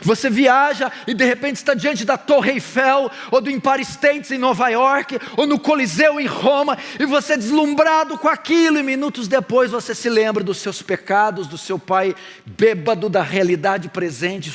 Você 0.01 0.31
viaja 0.31 0.91
e 1.07 1.13
de 1.13 1.23
repente 1.27 1.57
está 1.57 1.75
diante 1.75 2.07
da 2.07 2.17
Torre 2.17 2.53
Eiffel, 2.53 3.11
ou 3.31 3.43
do 3.43 3.51
Empire 3.51 3.83
State 3.83 4.33
em 4.33 4.39
Nova 4.39 4.71
York, 4.71 5.19
ou 5.37 5.47
no 5.47 5.59
Coliseu 5.59 6.19
em 6.19 6.27
Roma, 6.27 6.79
e 6.99 7.05
você 7.05 7.35
é 7.35 7.37
deslumbrado 7.37 8.17
com 8.17 8.29
aquilo, 8.29 8.79
e 8.79 8.83
minutos 8.83 9.29
depois 9.29 9.71
você 9.71 9.95
se 9.95 10.09
lembra 10.09 10.43
dos 10.43 10.57
seus 10.57 10.81
pecados, 10.81 11.47
do 11.47 11.59
seu 11.59 11.79
pai 11.79 12.17
bêbado 12.47 13.11
da 13.11 13.23
realidade 13.23 13.91
presente, 13.91 14.51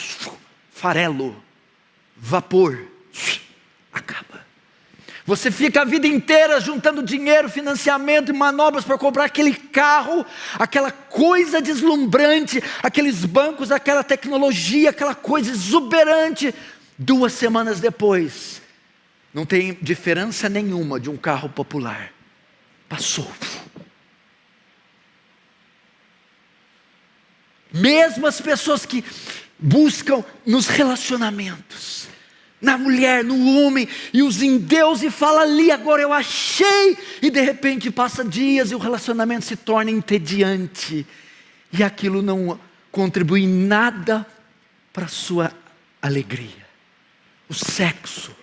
farelo, 0.71 1.35
vapor. 2.17 2.79
Você 5.25 5.49
fica 5.49 5.81
a 5.81 5.85
vida 5.85 6.05
inteira 6.05 6.61
juntando 6.61 7.01
dinheiro, 7.01 7.49
financiamento 7.49 8.29
e 8.29 8.33
manobras 8.33 8.85
para 8.85 8.95
comprar 8.95 9.25
aquele 9.25 9.55
carro, 9.55 10.23
aquela 10.53 10.91
coisa 10.91 11.59
deslumbrante, 11.59 12.61
aqueles 12.83 13.25
bancos, 13.25 13.71
aquela 13.71 14.03
tecnologia, 14.03 14.91
aquela 14.91 15.15
coisa 15.15 15.49
exuberante. 15.49 16.53
Duas 16.97 17.33
semanas 17.33 17.79
depois, 17.79 18.61
não 19.33 19.45
tem 19.45 19.77
diferença 19.81 20.47
nenhuma 20.47 20.99
de 20.99 21.09
um 21.09 21.17
carro 21.17 21.49
popular. 21.49 22.13
Passou. 22.87 23.29
Mesmo 27.73 28.27
as 28.27 28.39
pessoas 28.39 28.85
que 28.85 29.03
buscam 29.57 30.23
nos 30.45 30.67
relacionamentos, 30.67 32.07
na 32.65 32.79
mulher, 32.79 33.23
no 33.23 33.61
homem, 33.61 33.87
e 34.11 34.23
os 34.23 34.41
em 34.41 34.57
Deus, 34.57 35.03
e 35.03 35.11
fala 35.11 35.41
ali, 35.41 35.71
agora 35.71 36.01
eu 36.01 36.11
achei, 36.11 36.97
e 37.21 37.29
de 37.29 37.39
repente 37.39 37.91
passa 37.91 38.25
dias 38.25 38.71
e 38.71 38.75
o 38.75 38.79
relacionamento 38.79 39.45
se 39.45 39.55
torna 39.55 39.91
entediante, 39.91 41.05
e 41.71 41.83
aquilo 41.83 42.23
não 42.23 42.59
contribui 42.91 43.45
nada 43.45 44.25
para 44.91 45.05
a 45.05 45.09
sua 45.09 45.53
alegria. 46.01 46.65
O 47.47 47.53
sexo, 47.53 48.35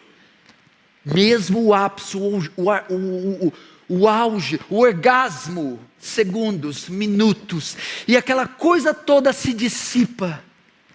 mesmo 1.04 1.60
o 1.64 1.74
ápice, 1.74 2.16
o, 2.16 2.38
o, 2.56 3.46
o, 3.48 3.52
o 3.88 4.08
auge, 4.08 4.60
o 4.70 4.78
orgasmo, 4.78 5.80
segundos, 5.98 6.88
minutos, 6.88 7.76
e 8.06 8.16
aquela 8.16 8.46
coisa 8.46 8.94
toda 8.94 9.32
se 9.32 9.52
dissipa 9.52 10.40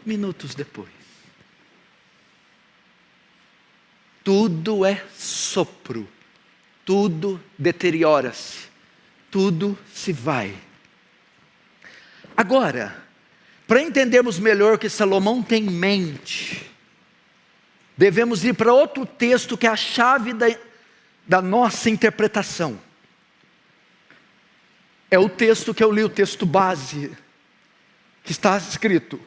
minutos 0.05 0.55
depois. 0.55 0.96
Tudo 4.27 4.85
é 4.85 5.01
sopro, 5.17 6.05
tudo 6.83 7.41
deteriora-se, 7.57 8.67
tudo 9.31 9.79
se 9.93 10.11
vai. 10.11 10.53
Agora, 12.35 13.05
para 13.65 13.81
entendermos 13.81 14.37
melhor 14.37 14.73
o 14.73 14.77
que 14.77 14.89
Salomão 14.89 15.41
tem 15.41 15.63
em 15.63 15.69
mente, 15.69 16.69
devemos 17.95 18.43
ir 18.43 18.53
para 18.53 18.73
outro 18.73 19.05
texto 19.05 19.57
que 19.57 19.65
é 19.65 19.69
a 19.69 19.77
chave 19.77 20.33
da, 20.33 20.47
da 21.25 21.41
nossa 21.41 21.89
interpretação. 21.89 22.77
É 25.09 25.17
o 25.17 25.29
texto 25.29 25.73
que 25.73 25.81
eu 25.81 25.89
li, 25.89 26.03
o 26.03 26.09
texto 26.09 26.45
base, 26.45 27.15
que 28.25 28.33
está 28.33 28.57
escrito: 28.57 29.21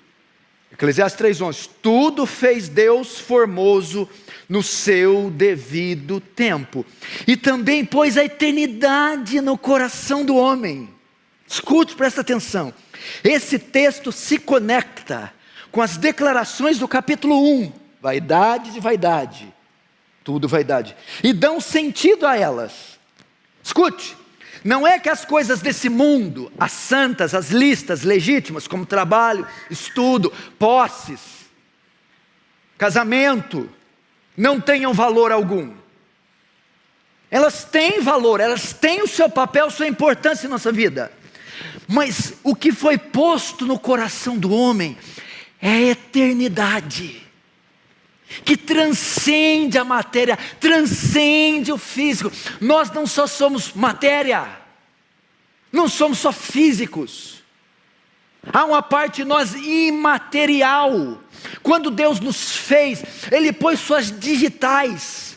Eclesiastes 0.73 1.21
3,11: 1.21 1.71
Tudo 1.83 2.27
fez 2.27 2.69
Deus 2.69 3.19
formoso 3.19 4.09
no 4.49 4.63
seu 4.63 5.31
devido 5.31 6.21
tempo, 6.21 6.85
e 7.27 7.37
também 7.37 7.85
pôs 7.85 8.17
a 8.17 8.25
eternidade 8.25 9.41
no 9.41 9.57
coração 9.57 10.25
do 10.25 10.37
homem. 10.37 10.89
Escute, 11.47 11.95
presta 11.95 12.21
atenção. 12.21 12.73
Esse 13.25 13.59
texto 13.59 14.13
se 14.13 14.39
conecta 14.39 15.33
com 15.71 15.81
as 15.81 15.97
declarações 15.97 16.79
do 16.79 16.89
capítulo 16.89 17.41
1, 17.41 17.73
vaidade 18.01 18.73
de 18.73 18.81
vaidade, 18.81 19.53
tudo 20.23 20.49
vaidade, 20.49 20.97
e 21.23 21.33
dão 21.33 21.61
sentido 21.61 22.27
a 22.27 22.37
elas. 22.37 22.99
Escute, 23.63 24.17
não 24.65 24.87
é 24.87 24.99
que 24.99 25.09
as 25.09 25.25
coisas 25.25 25.61
desse 25.61 25.89
mundo, 25.89 26.53
as 26.59 26.73
santas, 26.73 27.35
as 27.35 27.51
listas 27.51 28.03
legítimas, 28.03 28.69
como 28.69 28.85
trabalho, 28.85 29.47
estudo, 29.71 30.33
posses, 30.59 31.21
casamento, 32.77 33.71
não 34.37 34.61
tenham 34.61 34.93
valor 34.93 35.33
algum. 35.33 35.73
Elas 37.31 37.65
têm 37.65 38.01
valor, 38.01 38.41
elas 38.41 38.73
têm 38.73 39.03
o 39.03 39.09
seu 39.09 39.31
papel, 39.31 39.71
sua 39.71 39.87
importância 39.87 40.47
em 40.47 40.51
nossa 40.51 40.73
vida. 40.73 41.13
Mas 41.87 42.35
o 42.43 42.55
que 42.55 42.73
foi 42.73 42.99
posto 42.99 43.67
no 43.67 43.79
coração 43.79 44.37
do 44.37 44.53
homem 44.53 44.97
é 45.61 45.69
a 45.69 45.83
eternidade 45.83 47.30
que 48.45 48.57
transcende 48.57 49.79
a 49.79 49.85
matéria, 49.85 50.37
transcende 50.59 51.73
o 51.73 51.79
físico. 51.79 52.31
Nós 52.61 52.91
não 52.91 53.07
só 53.07 53.27
somos 53.27 53.73
matéria, 53.73 54.49
não 55.73 55.89
somos 55.89 56.19
só 56.19 56.33
físicos. 56.33 57.43
Há 58.53 58.65
uma 58.65 58.83
parte 58.83 59.25
nós 59.25 59.55
imaterial. 59.55 61.21
Quando 61.63 61.91
Deus 61.91 62.21
nos 62.21 62.57
fez, 62.57 63.03
Ele 63.31 63.53
pôs 63.53 63.81
suas 63.81 64.11
digitais, 64.19 65.37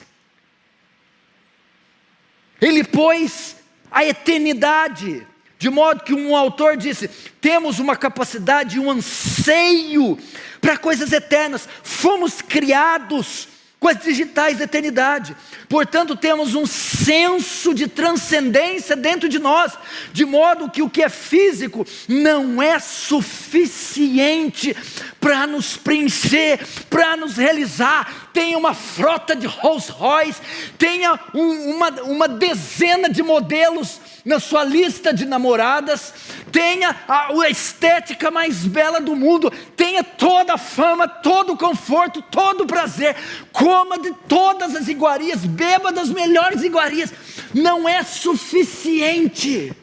Ele 2.62 2.84
pôs 2.84 3.58
a 3.91 4.06
eternidade. 4.06 5.27
De 5.63 5.69
modo 5.69 6.04
que 6.04 6.13
um 6.13 6.36
autor 6.36 6.76
disse: 6.76 7.10
temos 7.39 7.80
uma 7.80 7.95
capacidade, 7.95 8.78
um 8.78 8.91
anseio 8.91 10.19
para 10.60 10.76
coisas 10.76 11.13
eternas, 11.13 11.69
fomos 11.82 12.41
criados 12.41 13.47
com 13.80 13.88
as 13.88 13.97
digitais 13.97 14.58
da 14.58 14.65
eternidade. 14.65 15.34
Portanto, 15.69 16.17
temos 16.17 16.54
um 16.54 16.65
senso 16.65 17.73
de 17.73 17.88
transcendência 17.88 18.93
dentro 18.93 19.30
de 19.30 19.39
nós, 19.39 19.71
de 20.12 20.26
modo 20.26 20.69
que 20.69 20.82
o 20.82 20.89
que 20.89 21.02
é 21.02 21.08
físico 21.08 21.88
não 22.10 22.62
é 22.62 22.78
suficiente 22.78 24.76
para 25.23 25.47
nos 25.47 25.77
preencher, 25.77 26.59
para 26.89 27.15
nos 27.15 27.38
realizar. 27.38 28.29
Tenha 28.33 28.57
uma 28.57 28.73
frota 28.73 29.33
de 29.33 29.47
Rolls 29.47 29.89
Royce, 29.89 30.41
tenha 30.77 31.17
um, 31.33 31.75
uma, 31.75 31.89
uma 32.01 32.27
dezena 32.27 33.09
de 33.09 33.23
modelos 33.23 34.01
na 34.25 34.39
sua 34.39 34.65
lista 34.65 35.13
de 35.13 35.25
namoradas, 35.25 36.13
tenha 36.51 36.95
a, 37.07 37.27
a 37.31 37.49
estética 37.49 38.29
mais 38.29 38.65
bela 38.65 38.99
do 38.99 39.15
mundo, 39.15 39.51
tenha 39.77 40.03
toda 40.03 40.55
a 40.55 40.57
fama, 40.57 41.07
todo 41.07 41.53
o 41.53 41.57
conforto, 41.57 42.21
todo 42.21 42.62
o 42.62 42.67
prazer, 42.67 43.15
coma 43.53 43.97
de 43.97 44.12
todas 44.27 44.75
as 44.75 44.89
iguarias, 44.89 45.45
beba 45.45 45.91
das 45.91 46.09
melhores 46.09 46.63
iguarias, 46.63 47.13
não 47.53 47.88
é 47.88 48.03
suficiente. 48.03 49.73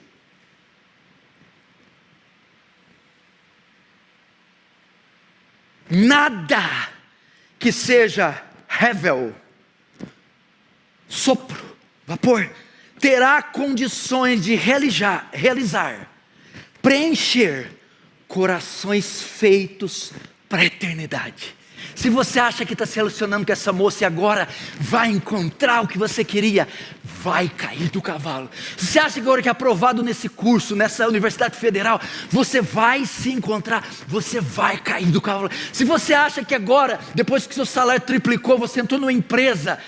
Nada 5.90 6.88
que 7.58 7.72
seja 7.72 8.42
revel, 8.68 9.34
sopro, 11.08 11.76
vapor, 12.06 12.48
terá 12.98 13.42
condições 13.42 14.44
de 14.44 14.54
realizar, 14.54 15.28
realizar 15.32 16.08
preencher 16.82 17.70
corações 18.26 19.22
feitos 19.22 20.12
para 20.48 20.62
a 20.62 20.64
eternidade. 20.64 21.54
Se 22.00 22.08
você 22.08 22.40
acha 22.40 22.64
que 22.64 22.72
está 22.72 22.86
se 22.86 22.96
relacionando 22.96 23.44
com 23.44 23.52
essa 23.52 23.74
moça 23.74 24.04
e 24.04 24.06
agora 24.06 24.48
vai 24.78 25.10
encontrar 25.10 25.82
o 25.82 25.86
que 25.86 25.98
você 25.98 26.24
queria, 26.24 26.66
vai 27.04 27.46
cair 27.46 27.90
do 27.90 28.00
cavalo. 28.00 28.48
Se 28.74 28.86
você 28.86 28.98
acha 28.98 29.14
que 29.16 29.20
agora 29.20 29.42
que 29.42 29.48
é 29.48 29.50
aprovado 29.50 30.02
nesse 30.02 30.26
curso, 30.26 30.74
nessa 30.74 31.06
Universidade 31.06 31.58
Federal, 31.58 32.00
você 32.30 32.62
vai 32.62 33.04
se 33.04 33.30
encontrar, 33.30 33.86
você 34.08 34.40
vai 34.40 34.78
cair 34.78 35.08
do 35.08 35.20
cavalo. 35.20 35.50
Se 35.74 35.84
você 35.84 36.14
acha 36.14 36.42
que 36.42 36.54
agora, 36.54 36.98
depois 37.14 37.46
que 37.46 37.54
seu 37.54 37.66
salário 37.66 38.00
triplicou, 38.00 38.56
você 38.56 38.80
entrou 38.80 38.98
numa 38.98 39.12
empresa, 39.12 39.78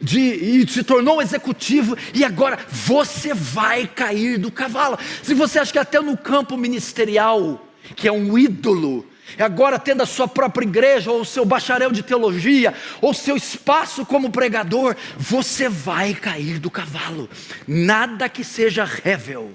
de, 0.00 0.20
e 0.20 0.68
se 0.70 0.84
tornou 0.84 1.16
um 1.16 1.22
executivo, 1.22 1.98
e 2.14 2.24
agora 2.24 2.56
você 2.70 3.34
vai 3.34 3.84
cair 3.88 4.38
do 4.38 4.52
cavalo. 4.52 4.96
Se 5.24 5.34
você 5.34 5.58
acha 5.58 5.72
que 5.72 5.78
até 5.80 6.00
no 6.00 6.16
campo 6.16 6.56
ministerial, 6.56 7.66
que 7.96 8.06
é 8.06 8.12
um 8.12 8.38
ídolo, 8.38 9.04
agora 9.38 9.78
tendo 9.78 10.02
a 10.02 10.06
sua 10.06 10.28
própria 10.28 10.64
igreja, 10.64 11.10
ou 11.10 11.24
seu 11.24 11.44
bacharel 11.44 11.90
de 11.90 12.02
teologia, 12.02 12.72
ou 13.00 13.12
seu 13.12 13.36
espaço 13.36 14.06
como 14.06 14.30
pregador, 14.30 14.94
você 15.16 15.68
vai 15.68 16.14
cair 16.14 16.58
do 16.58 16.70
cavalo. 16.70 17.28
Nada 17.66 18.28
que 18.28 18.44
seja 18.44 18.84
rével. 18.84 19.52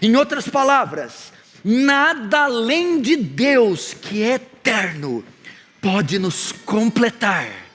Em 0.00 0.16
outras 0.16 0.48
palavras, 0.48 1.32
nada 1.62 2.44
além 2.44 3.00
de 3.00 3.16
Deus, 3.16 3.92
que 3.94 4.22
é 4.22 4.34
eterno, 4.34 5.24
pode 5.80 6.18
nos 6.18 6.52
completar 6.52 7.70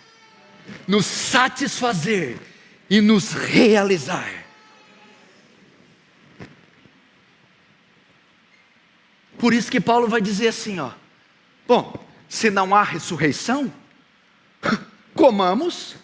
nos 0.88 1.06
satisfazer 1.06 2.38
e 2.90 3.02
nos 3.02 3.32
realizar. 3.32 4.46
Por 9.38 9.54
isso 9.54 9.70
que 9.70 9.82
Paulo 9.82 10.08
vai 10.08 10.22
dizer 10.22 10.48
assim, 10.48 10.80
ó: 10.80 10.92
Bom, 11.68 11.94
se 12.28 12.50
não 12.50 12.76
há 12.76 12.84
ressurreição, 12.84 13.72
comamos 15.14 15.96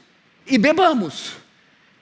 e 0.45 0.57
bebamos, 0.57 1.33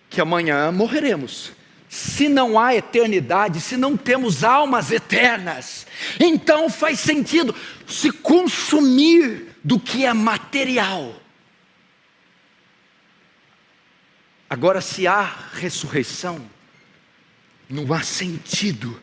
que 0.10 0.22
amanhã 0.22 0.72
morreremos. 0.72 1.52
Se 1.88 2.30
não 2.30 2.60
há 2.60 2.76
eternidade, 2.76 3.60
se 3.60 3.76
não 3.76 3.98
temos 3.98 4.44
almas 4.44 4.92
eternas, 4.92 5.88
então 6.20 6.70
faz 6.70 7.00
sentido 7.00 7.56
se 7.88 8.12
consumir 8.12 9.56
do 9.64 9.80
que 9.80 10.06
é 10.06 10.14
material 10.14 11.20
Agora, 14.50 14.82
se 14.82 15.06
há 15.06 15.22
ressurreição, 15.54 16.42
não 17.70 17.94
há 17.94 18.02
sentido. 18.02 19.00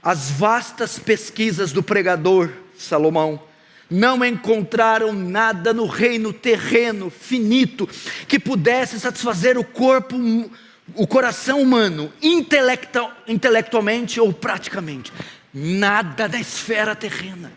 As 0.00 0.30
vastas 0.30 0.96
pesquisas 0.96 1.72
do 1.72 1.82
pregador 1.82 2.52
Salomão 2.78 3.42
não 3.90 4.24
encontraram 4.24 5.12
nada 5.12 5.72
no 5.72 5.86
reino 5.86 6.32
terreno, 6.32 7.10
finito, 7.10 7.88
que 8.26 8.38
pudesse 8.38 8.98
satisfazer 8.98 9.58
o 9.58 9.64
corpo, 9.64 10.16
o 10.94 11.06
coração 11.06 11.60
humano, 11.60 12.12
intelectualmente 13.26 14.20
ou 14.20 14.32
praticamente. 14.32 15.12
Nada 15.52 16.26
na 16.28 16.40
esfera 16.40 16.96
terrena. 16.96 17.52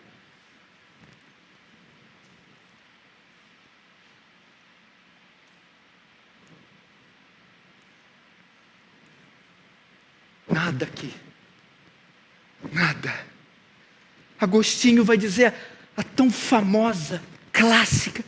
Nada 10.49 10.85
aqui. 10.85 11.13
Nada. 12.71 13.13
Agostinho 14.39 15.03
vai 15.03 15.17
dizer 15.17 15.53
a 15.97 16.03
tão 16.03 16.29
famosa, 16.29 17.21
clássica: 17.51 18.23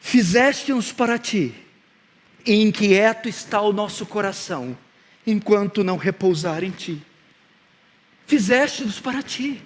Fizeste-nos 0.00 0.90
para 0.90 1.16
ti, 1.16 1.54
e 2.44 2.60
inquieto 2.60 3.28
está 3.28 3.60
o 3.60 3.72
nosso 3.72 4.04
coração, 4.04 4.76
enquanto 5.24 5.84
não 5.84 5.96
repousar 5.96 6.64
em 6.64 6.72
ti. 6.72 7.00
Fizeste-nos 8.26 8.98
para 8.98 9.22
ti. 9.22 9.62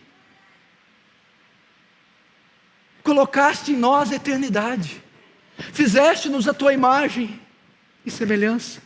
Colocaste 3.03 3.73
em 3.73 3.77
nós 3.77 4.13
a 4.13 4.17
eternidade. 4.17 5.01
Fizeste-nos 5.73 6.47
a 6.47 6.53
tua 6.53 6.75
imagem 6.75 7.41
e 8.05 8.11
semelhança. 8.11 8.83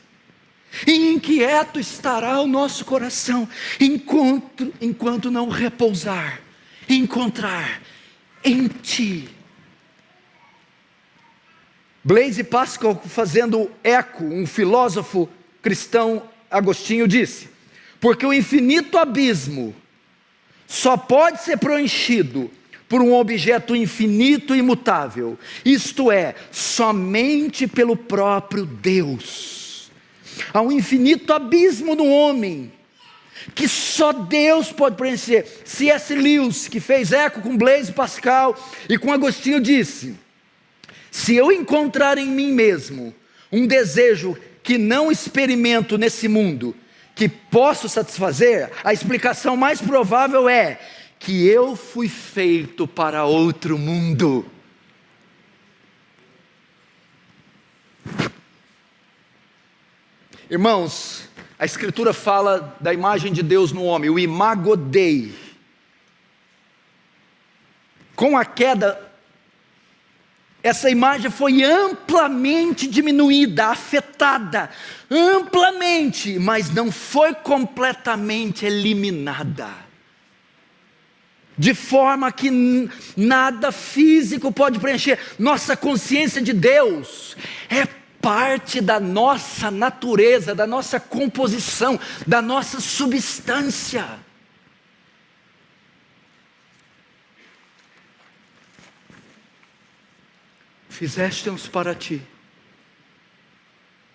E 0.86 1.12
inquieto 1.12 1.80
estará 1.80 2.38
o 2.40 2.46
nosso 2.46 2.84
coração, 2.84 3.48
enquanto, 3.80 4.72
enquanto 4.80 5.30
não 5.30 5.48
repousar, 5.48 6.40
encontrar 6.88 7.80
em 8.44 8.68
Ti. 8.68 9.28
Blaise 12.02 12.42
Pascal, 12.44 13.00
fazendo 13.06 13.70
eco, 13.84 14.24
um 14.24 14.46
filósofo 14.46 15.28
cristão 15.62 16.22
Agostinho 16.50 17.06
disse: 17.06 17.48
porque 18.00 18.24
o 18.24 18.32
infinito 18.32 18.96
abismo 18.96 19.74
só 20.66 20.96
pode 20.96 21.42
ser 21.42 21.58
preenchido 21.58 22.50
por 22.88 23.00
um 23.00 23.14
objeto 23.14 23.76
infinito 23.76 24.54
e 24.54 24.58
imutável, 24.58 25.38
isto 25.64 26.10
é, 26.10 26.34
somente 26.50 27.66
pelo 27.68 27.96
próprio 27.96 28.66
Deus. 28.66 29.90
Há 30.52 30.60
um 30.60 30.72
infinito 30.72 31.32
abismo 31.32 31.94
no 31.94 32.06
homem, 32.06 32.72
que 33.54 33.68
só 33.68 34.12
Deus 34.12 34.72
pode 34.72 34.96
preencher. 34.96 35.46
C.S. 35.64 36.14
Lewis, 36.14 36.68
que 36.68 36.80
fez 36.80 37.12
eco 37.12 37.40
com 37.40 37.56
Blaise 37.56 37.92
Pascal 37.92 38.56
e 38.88 38.98
com 38.98 39.12
Agostinho, 39.12 39.60
disse: 39.60 40.14
Se 41.10 41.34
eu 41.34 41.50
encontrar 41.50 42.18
em 42.18 42.26
mim 42.26 42.52
mesmo 42.52 43.14
um 43.50 43.66
desejo 43.66 44.36
que 44.62 44.78
não 44.78 45.10
experimento 45.10 45.96
nesse 45.96 46.28
mundo, 46.28 46.76
que 47.14 47.28
posso 47.28 47.88
satisfazer, 47.88 48.70
a 48.84 48.92
explicação 48.92 49.56
mais 49.56 49.80
provável 49.80 50.48
é 50.48 50.78
que 51.18 51.46
eu 51.46 51.76
fui 51.76 52.08
feito 52.08 52.86
para 52.86 53.24
outro 53.24 53.76
mundo. 53.76 54.46
Irmãos, 60.50 61.29
a 61.60 61.66
Escritura 61.66 62.14
fala 62.14 62.74
da 62.80 62.90
imagem 62.90 63.34
de 63.34 63.42
Deus 63.42 63.70
no 63.70 63.84
homem, 63.84 64.08
o 64.08 64.18
imago 64.18 64.74
Dei. 64.78 65.34
Com 68.16 68.34
a 68.34 68.46
queda, 68.46 68.98
essa 70.62 70.88
imagem 70.88 71.30
foi 71.30 71.62
amplamente 71.62 72.86
diminuída, 72.86 73.66
afetada, 73.66 74.70
amplamente, 75.10 76.38
mas 76.38 76.70
não 76.70 76.90
foi 76.90 77.34
completamente 77.34 78.64
eliminada. 78.64 79.68
De 81.58 81.74
forma 81.74 82.32
que 82.32 82.88
nada 83.14 83.70
físico 83.70 84.50
pode 84.50 84.78
preencher. 84.78 85.18
Nossa 85.38 85.76
consciência 85.76 86.40
de 86.40 86.54
Deus 86.54 87.36
é 87.68 87.99
parte 88.20 88.80
da 88.80 89.00
nossa 89.00 89.70
natureza, 89.70 90.54
da 90.54 90.66
nossa 90.66 91.00
composição, 91.00 91.98
da 92.26 92.42
nossa 92.42 92.80
substância. 92.80 94.06
Fizeste-nos 100.88 101.66
para 101.66 101.94
ti, 101.94 102.20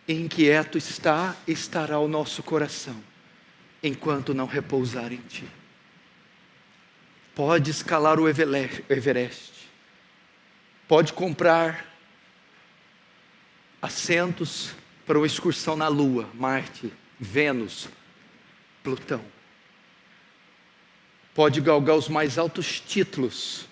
inquieto 0.07 0.77
está 0.77 1.35
estará 1.47 1.97
o 1.97 2.07
nosso 2.07 2.43
coração, 2.43 2.95
enquanto 3.81 4.35
não 4.35 4.45
repousar 4.45 5.11
em 5.11 5.17
ti. 5.17 5.47
Pode 7.33 7.71
escalar 7.71 8.19
o 8.19 8.29
Everest, 8.29 9.67
pode 10.87 11.11
comprar 11.11 11.94
assentos 13.85 14.71
para 15.05 15.17
uma 15.17 15.27
excursão 15.27 15.75
na 15.75 15.87
Lua, 15.87 16.29
Marte, 16.33 16.91
Vênus, 17.19 17.87
Plutão. 18.83 19.23
Pode 21.33 21.61
galgar 21.61 21.95
os 21.95 22.09
mais 22.09 22.37
altos 22.37 22.79
títulos 22.79 23.67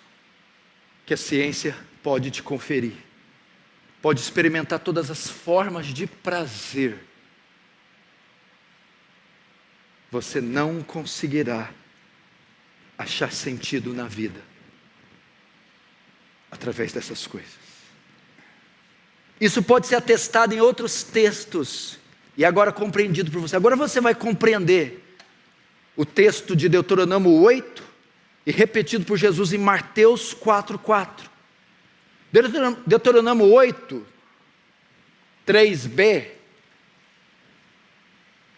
que 1.06 1.14
a 1.14 1.18
ciência 1.18 1.76
pode 2.02 2.30
te 2.30 2.44
conferir. 2.44 2.96
Pode 4.02 4.20
experimentar 4.20 4.80
todas 4.80 5.10
as 5.10 5.30
formas 5.30 5.88
de 5.88 6.06
prazer. 6.06 7.00
Você 10.12 10.40
não 10.40 10.84
conseguirá 10.84 11.72
achar 12.98 13.32
sentido 13.32 13.94
na 13.94 14.08
vida 14.08 14.42
através 16.52 16.92
dessas 16.94 17.26
coisas. 17.26 17.63
Isso 19.40 19.62
pode 19.62 19.88
ser 19.88 19.96
atestado 19.96 20.54
em 20.54 20.62
outros 20.62 21.04
textos 21.04 22.00
e 22.38 22.46
agora 22.46 22.72
compreendido 22.72 23.32
por 23.32 23.42
você. 23.42 23.56
Agora 23.56 23.76
você 23.76 24.00
vai 24.00 24.16
compreender 24.16 25.04
o 25.96 26.06
texto 26.06 26.56
de 26.56 26.68
Deuteronômio 26.70 27.32
8 27.32 27.84
e 28.46 28.52
repetido 28.52 29.06
por 29.06 29.18
Jesus 29.18 29.54
em 29.54 29.58
Mateus 29.58 30.34
4:4. 30.34 31.30
Deuteronômio 32.86 33.46
8 33.46 34.06
3b 35.46 36.28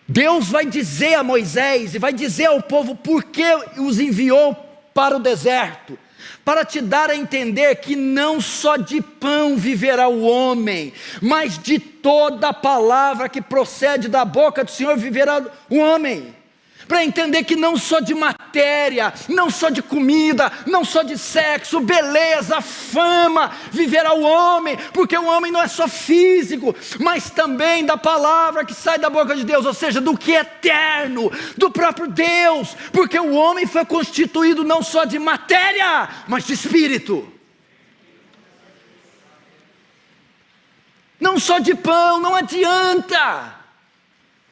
Deus 0.07 0.49
vai 0.49 0.65
dizer 0.65 1.15
a 1.15 1.23
Moisés 1.23 1.95
e 1.95 1.99
vai 1.99 2.13
dizer 2.13 2.45
ao 2.45 2.61
povo 2.61 2.95
por 2.95 3.23
que 3.23 3.43
os 3.79 3.99
enviou 3.99 4.53
para 4.93 5.17
o 5.17 5.19
deserto 5.19 5.97
para 6.45 6.63
te 6.63 6.79
dar 6.79 7.09
a 7.09 7.15
entender 7.15 7.75
que 7.77 7.95
não 7.95 8.39
só 8.39 8.77
de 8.77 9.01
pão 9.01 9.57
viverá 9.57 10.07
o 10.07 10.21
homem, 10.21 10.93
mas 11.19 11.57
de 11.57 11.79
toda 11.79 12.53
palavra 12.53 13.27
que 13.27 13.41
procede 13.41 14.07
da 14.07 14.23
boca 14.23 14.63
do 14.63 14.69
Senhor 14.69 14.95
viverá 14.95 15.43
o 15.69 15.77
homem 15.77 16.33
para 16.87 17.03
entender 17.03 17.43
que 17.43 17.55
não 17.55 17.77
só 17.77 17.99
de 17.99 18.13
matéria, 18.13 19.13
não 19.27 19.49
só 19.49 19.69
de 19.69 19.81
comida, 19.81 20.51
não 20.65 20.85
só 20.85 21.03
de 21.03 21.17
sexo, 21.17 21.79
beleza, 21.79 22.61
fama 22.61 23.51
viverá 23.71 24.13
o 24.13 24.21
homem, 24.21 24.77
porque 24.93 25.17
o 25.17 25.25
homem 25.25 25.51
não 25.51 25.61
é 25.61 25.67
só 25.67 25.87
físico, 25.87 26.75
mas 26.99 27.29
também 27.29 27.85
da 27.85 27.97
palavra 27.97 28.65
que 28.65 28.73
sai 28.73 28.97
da 28.97 29.09
boca 29.09 29.35
de 29.35 29.43
Deus, 29.43 29.65
ou 29.65 29.73
seja, 29.73 29.99
do 29.99 30.17
que 30.17 30.35
é 30.35 30.41
eterno, 30.41 31.31
do 31.57 31.71
próprio 31.71 32.07
Deus, 32.07 32.75
porque 32.91 33.19
o 33.19 33.33
homem 33.33 33.65
foi 33.65 33.85
constituído 33.85 34.63
não 34.63 34.81
só 34.81 35.05
de 35.05 35.19
matéria, 35.19 36.07
mas 36.27 36.45
de 36.45 36.53
espírito. 36.53 37.31
Não 41.19 41.39
só 41.39 41.59
de 41.59 41.73
pão, 41.73 42.19
não 42.19 42.35
adianta 42.35 43.64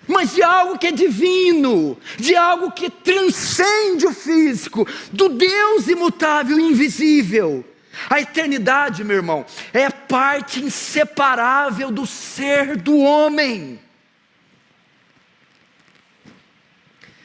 mas 0.07 0.33
de 0.33 0.43
algo 0.43 0.77
que 0.77 0.87
é 0.87 0.91
divino, 0.91 1.97
de 2.17 2.35
algo 2.35 2.71
que 2.71 2.89
transcende 2.89 4.05
o 4.05 4.13
físico, 4.13 4.87
do 5.11 5.29
Deus 5.29 5.87
imutável 5.87 6.59
e 6.59 6.63
invisível. 6.63 7.65
A 8.09 8.19
eternidade, 8.19 9.03
meu 9.03 9.17
irmão, 9.17 9.45
é 9.71 9.89
parte 9.89 10.59
inseparável 10.59 11.91
do 11.91 12.05
ser 12.05 12.75
do 12.75 12.97
homem. 12.97 13.79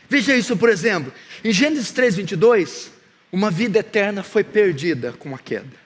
Veja 0.08 0.34
isso, 0.36 0.56
por 0.56 0.68
exemplo, 0.68 1.12
em 1.44 1.52
Gênesis 1.52 1.92
3:22, 1.92 2.90
uma 3.30 3.50
vida 3.50 3.78
eterna 3.78 4.22
foi 4.22 4.42
perdida 4.42 5.12
com 5.12 5.34
a 5.34 5.38
queda. 5.38 5.76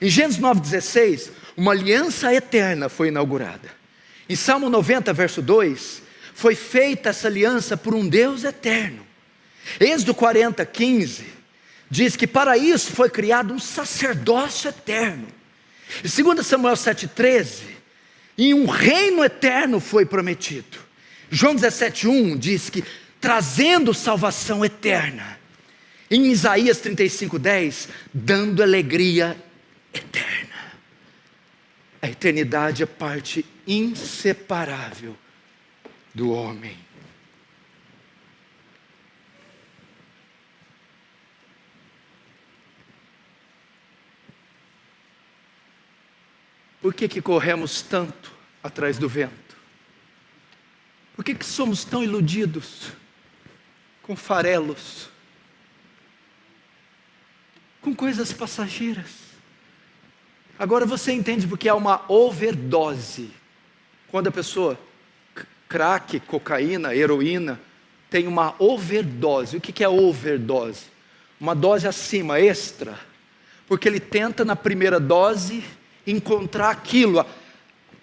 Em 0.00 0.08
Gênesis 0.08 0.40
9:16, 0.40 1.30
uma 1.56 1.72
aliança 1.72 2.32
eterna 2.32 2.88
foi 2.88 3.08
inaugurada. 3.08 3.68
Em 4.28 4.36
Salmo 4.36 4.70
90, 4.70 5.12
verso 5.12 5.42
2, 5.42 6.01
foi 6.34 6.54
feita 6.54 7.10
essa 7.10 7.28
aliança 7.28 7.76
por 7.76 7.94
um 7.94 8.08
Deus 8.08 8.44
eterno. 8.44 9.06
Êxodo 9.78 10.14
40, 10.14 10.64
15 10.66 11.42
diz 11.92 12.16
que 12.16 12.26
para 12.26 12.56
isso 12.56 12.90
foi 12.92 13.10
criado 13.10 13.52
um 13.52 13.58
sacerdócio 13.58 14.70
eterno. 14.70 15.28
E 16.02 16.08
2 16.22 16.46
Samuel 16.46 16.74
7,13, 16.74 17.64
em 18.38 18.54
um 18.54 18.64
reino 18.64 19.22
eterno 19.22 19.78
foi 19.78 20.06
prometido. 20.06 20.78
João 21.30 21.54
17,1 21.54 22.38
diz 22.38 22.70
que 22.70 22.82
trazendo 23.20 23.92
salvação 23.92 24.64
eterna. 24.64 25.38
Em 26.10 26.26
Isaías 26.26 26.80
35,10, 26.80 27.88
dando 28.12 28.62
alegria 28.62 29.36
eterna. 29.92 30.72
A 32.00 32.08
eternidade 32.08 32.82
é 32.82 32.86
parte 32.86 33.44
inseparável 33.66 35.14
do 36.14 36.30
homem. 36.30 36.76
Por 46.80 46.92
que, 46.92 47.08
que 47.08 47.22
corremos 47.22 47.80
tanto 47.80 48.32
atrás 48.62 48.98
do 48.98 49.08
vento? 49.08 49.56
Por 51.14 51.24
que, 51.24 51.34
que 51.34 51.44
somos 51.44 51.84
tão 51.84 52.02
iludidos 52.02 52.90
com 54.02 54.16
farelos, 54.16 55.08
com 57.80 57.94
coisas 57.94 58.32
passageiras? 58.32 59.22
Agora 60.58 60.84
você 60.84 61.12
entende 61.12 61.46
porque 61.46 61.68
há 61.68 61.74
uma 61.74 62.04
overdose. 62.10 63.30
Quando 64.08 64.26
a 64.26 64.32
pessoa 64.32 64.78
crack, 65.72 66.20
cocaína, 66.20 66.94
heroína, 66.94 67.58
tem 68.10 68.26
uma 68.26 68.54
overdose. 68.58 69.56
O 69.56 69.60
que 69.60 69.82
é 69.82 69.88
overdose? 69.88 70.84
Uma 71.40 71.54
dose 71.54 71.88
acima, 71.88 72.38
extra. 72.38 72.98
Porque 73.66 73.88
ele 73.88 73.98
tenta 73.98 74.44
na 74.44 74.54
primeira 74.54 75.00
dose 75.00 75.64
encontrar 76.06 76.68
aquilo, 76.68 77.24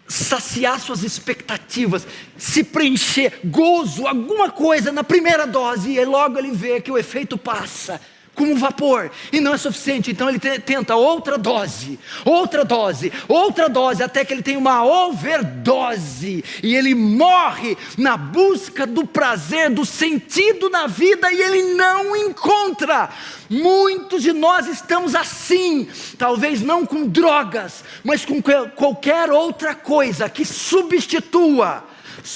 saciar 0.08 0.80
suas 0.80 1.04
expectativas, 1.04 2.08
se 2.36 2.64
preencher, 2.64 3.40
gozo, 3.44 4.08
alguma 4.08 4.50
coisa 4.50 4.92
na 4.92 5.04
primeira 5.04 5.46
dose, 5.46 5.92
e 5.92 6.04
logo 6.04 6.40
ele 6.40 6.52
vê 6.52 6.82
que 6.82 6.92
o 6.92 6.98
efeito 6.98 7.38
passa 7.38 8.02
como 8.40 8.56
vapor, 8.56 9.12
e 9.34 9.42
não 9.42 9.54
é 9.54 9.58
suficiente, 9.58 10.12
então 10.12 10.30
ele 10.30 10.40
tenta 10.40 10.96
outra 10.96 11.38
dose, 11.38 12.00
outra 12.24 12.64
dose, 12.64 13.12
outra 13.28 13.68
dose, 13.68 14.02
até 14.02 14.24
que 14.24 14.32
ele 14.32 14.42
tem 14.42 14.56
uma 14.56 14.86
overdose, 14.86 16.42
e 16.64 16.74
ele 16.74 16.96
morre 16.96 17.78
na 17.98 18.16
busca 18.16 18.88
do 18.88 19.06
prazer, 19.06 19.70
do 19.70 19.86
sentido 19.86 20.70
na 20.70 20.88
vida, 20.88 21.30
e 21.30 21.42
ele 21.42 21.74
não 21.74 22.16
encontra. 22.16 23.10
Muitos 23.50 24.24
de 24.24 24.32
nós 24.32 24.68
estamos 24.68 25.16
assim, 25.16 25.90
talvez 26.18 26.62
não 26.62 26.86
com 26.86 27.06
drogas, 27.06 27.84
mas 28.06 28.24
com 28.24 28.42
qualquer 28.74 29.30
outra 29.30 29.76
coisa 29.76 30.30
que 30.30 30.46
substitua 30.46 31.84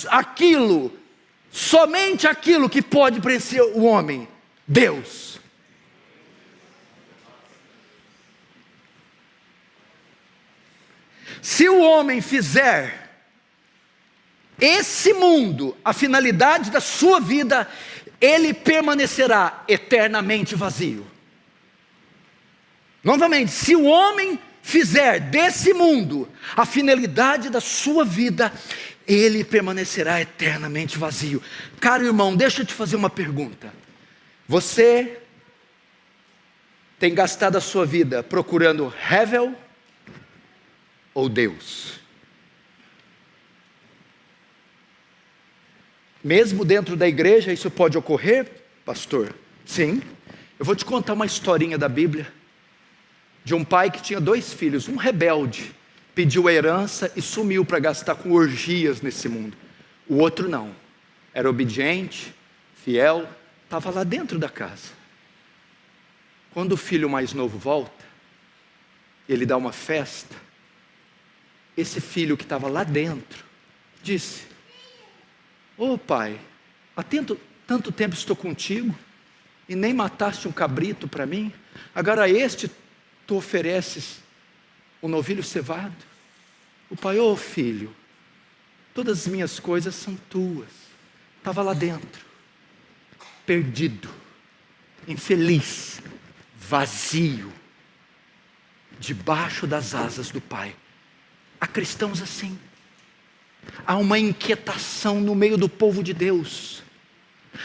aquilo, 0.09 0.91
somente 1.49 2.27
aquilo 2.27 2.69
que 2.69 2.81
pode 2.81 3.21
preencher 3.21 3.61
o 3.61 3.83
homem, 3.83 4.27
Deus. 4.67 5.32
Se 11.43 11.67
o 11.67 11.81
homem 11.81 12.21
fizer 12.21 13.11
esse 14.61 15.11
mundo 15.11 15.75
a 15.83 15.91
finalidade 15.91 16.71
da 16.71 16.79
sua 16.79 17.19
vida, 17.19 17.69
ele 18.21 18.53
permanecerá 18.53 19.61
eternamente 19.67 20.55
vazio. 20.55 21.05
Novamente, 23.03 23.51
se 23.51 23.75
o 23.75 23.83
homem 23.83 24.39
fizer 24.61 25.19
desse 25.19 25.73
mundo 25.73 26.29
a 26.55 26.65
finalidade 26.65 27.49
da 27.49 27.59
sua 27.59 28.05
vida, 28.05 28.49
ele 29.05 29.43
permanecerá 29.43 30.21
eternamente 30.21 30.97
vazio. 30.97 31.43
Caro 31.77 32.05
irmão, 32.05 32.37
deixa 32.37 32.61
eu 32.61 32.65
te 32.65 32.73
fazer 32.73 32.95
uma 32.95 33.09
pergunta. 33.09 33.73
Você 34.47 35.19
tem 36.97 37.13
gastado 37.13 37.57
a 37.57 37.61
sua 37.61 37.85
vida 37.85 38.23
procurando 38.23 38.93
Hevel 39.11 39.53
ou 41.13 41.29
Deus? 41.29 41.99
Mesmo 46.23 46.63
dentro 46.63 46.95
da 46.95 47.07
igreja 47.07 47.51
isso 47.51 47.69
pode 47.69 47.97
ocorrer, 47.97 48.49
pastor? 48.85 49.35
Sim. 49.65 50.01
Eu 50.57 50.65
vou 50.65 50.75
te 50.75 50.85
contar 50.85 51.13
uma 51.13 51.25
historinha 51.25 51.77
da 51.77 51.89
Bíblia 51.89 52.31
de 53.43 53.53
um 53.53 53.65
pai 53.65 53.91
que 53.91 54.01
tinha 54.01 54.21
dois 54.21 54.53
filhos, 54.53 54.87
um 54.87 54.95
rebelde, 54.95 55.75
pediu 56.15 56.47
a 56.47 56.53
herança 56.53 57.11
e 57.15 57.21
sumiu 57.21 57.65
para 57.65 57.79
gastar 57.79 58.15
com 58.15 58.31
orgias 58.31 59.01
nesse 59.01 59.27
mundo. 59.27 59.57
O 60.07 60.15
outro 60.15 60.47
não. 60.47 60.73
Era 61.33 61.49
obediente, 61.49 62.33
fiel, 62.75 63.27
estava 63.65 63.89
lá 63.89 64.03
dentro 64.03 64.39
da 64.39 64.47
casa. 64.47 64.91
Quando 66.53 66.73
o 66.73 66.77
filho 66.77 67.09
mais 67.09 67.33
novo 67.33 67.57
volta, 67.57 68.05
ele 69.27 69.45
dá 69.45 69.57
uma 69.57 69.71
festa 69.73 70.35
esse 71.75 71.99
filho 71.99 72.37
que 72.37 72.43
estava 72.43 72.67
lá 72.67 72.83
dentro 72.83 73.43
disse: 74.01 74.43
Ô 75.77 75.93
oh, 75.93 75.97
pai, 75.97 76.39
há 76.95 77.01
tanto, 77.01 77.39
tanto 77.65 77.91
tempo 77.91 78.13
estou 78.13 78.35
contigo 78.35 78.93
e 79.67 79.75
nem 79.75 79.93
mataste 79.93 80.47
um 80.47 80.51
cabrito 80.51 81.07
para 81.07 81.25
mim, 81.25 81.51
agora 81.95 82.29
este 82.29 82.69
tu 83.25 83.35
ofereces 83.35 84.19
um 85.01 85.07
novilho 85.07 85.43
cevado. 85.43 85.95
O 86.89 86.95
pai, 86.95 87.17
ô 87.17 87.31
oh, 87.31 87.35
filho, 87.35 87.93
todas 88.93 89.21
as 89.21 89.27
minhas 89.27 89.59
coisas 89.59 89.95
são 89.95 90.15
tuas. 90.29 90.69
Estava 91.37 91.61
lá 91.61 91.73
dentro, 91.73 92.25
perdido, 93.45 94.09
infeliz, 95.07 96.01
vazio, 96.57 97.51
debaixo 98.99 99.67
das 99.67 99.93
asas 99.93 100.29
do 100.29 100.39
pai. 100.39 100.73
Há 101.63 101.67
cristãos 101.67 102.21
assim. 102.21 102.59
Há 103.87 103.95
uma 103.95 104.19
inquietação 104.19 105.21
no 105.21 105.33
meio 105.33 105.57
do 105.57 105.69
povo 105.69 106.03
de 106.03 106.13
Deus. 106.13 106.83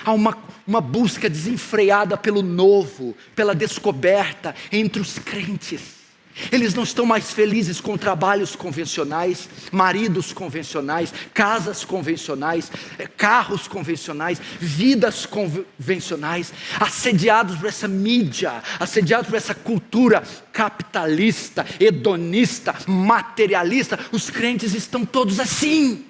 Há 0.05 0.13
uma, 0.13 0.39
uma 0.65 0.81
busca 0.81 1.29
desenfreada 1.29 2.17
pelo 2.17 2.41
novo, 2.41 3.17
pela 3.35 3.57
descoberta 3.57 4.55
entre 4.71 5.03
os 5.03 5.19
crentes. 5.19 5.98
Eles 6.53 6.73
não 6.73 6.85
estão 6.85 7.05
mais 7.05 7.33
felizes 7.33 7.81
com 7.81 7.99
trabalhos 7.99 8.55
convencionais, 8.55 9.49
maridos 9.73 10.33
convencionais, 10.33 11.13
casas 11.35 11.85
convencionais, 11.85 12.71
eh, 12.99 13.07
carros 13.07 13.67
convencionais, 13.67 14.41
vidas 14.61 15.27
convencionais, 15.27 16.53
assediados 16.79 17.57
por 17.57 17.67
essa 17.67 17.89
mídia, 17.89 18.63
assediados 18.79 19.29
por 19.29 19.37
essa 19.37 19.55
cultura 19.55 20.23
capitalista, 20.53 21.67
hedonista, 21.81 22.75
materialista. 22.87 23.99
Os 24.13 24.31
crentes 24.31 24.75
estão 24.75 25.05
todos 25.05 25.41
assim. 25.41 26.07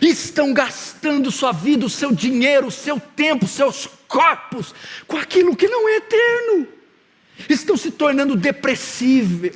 Estão 0.00 0.52
gastando 0.52 1.30
sua 1.30 1.52
vida, 1.52 1.86
o 1.86 1.90
seu 1.90 2.12
dinheiro, 2.12 2.68
o 2.68 2.70
seu 2.70 3.00
tempo, 3.00 3.46
seus 3.46 3.88
corpos 4.06 4.74
com 5.06 5.16
aquilo 5.16 5.56
que 5.56 5.68
não 5.68 5.88
é 5.88 5.96
eterno 5.96 6.81
estão 7.48 7.76
se 7.76 7.90
tornando 7.90 8.36
depressivos, 8.36 9.52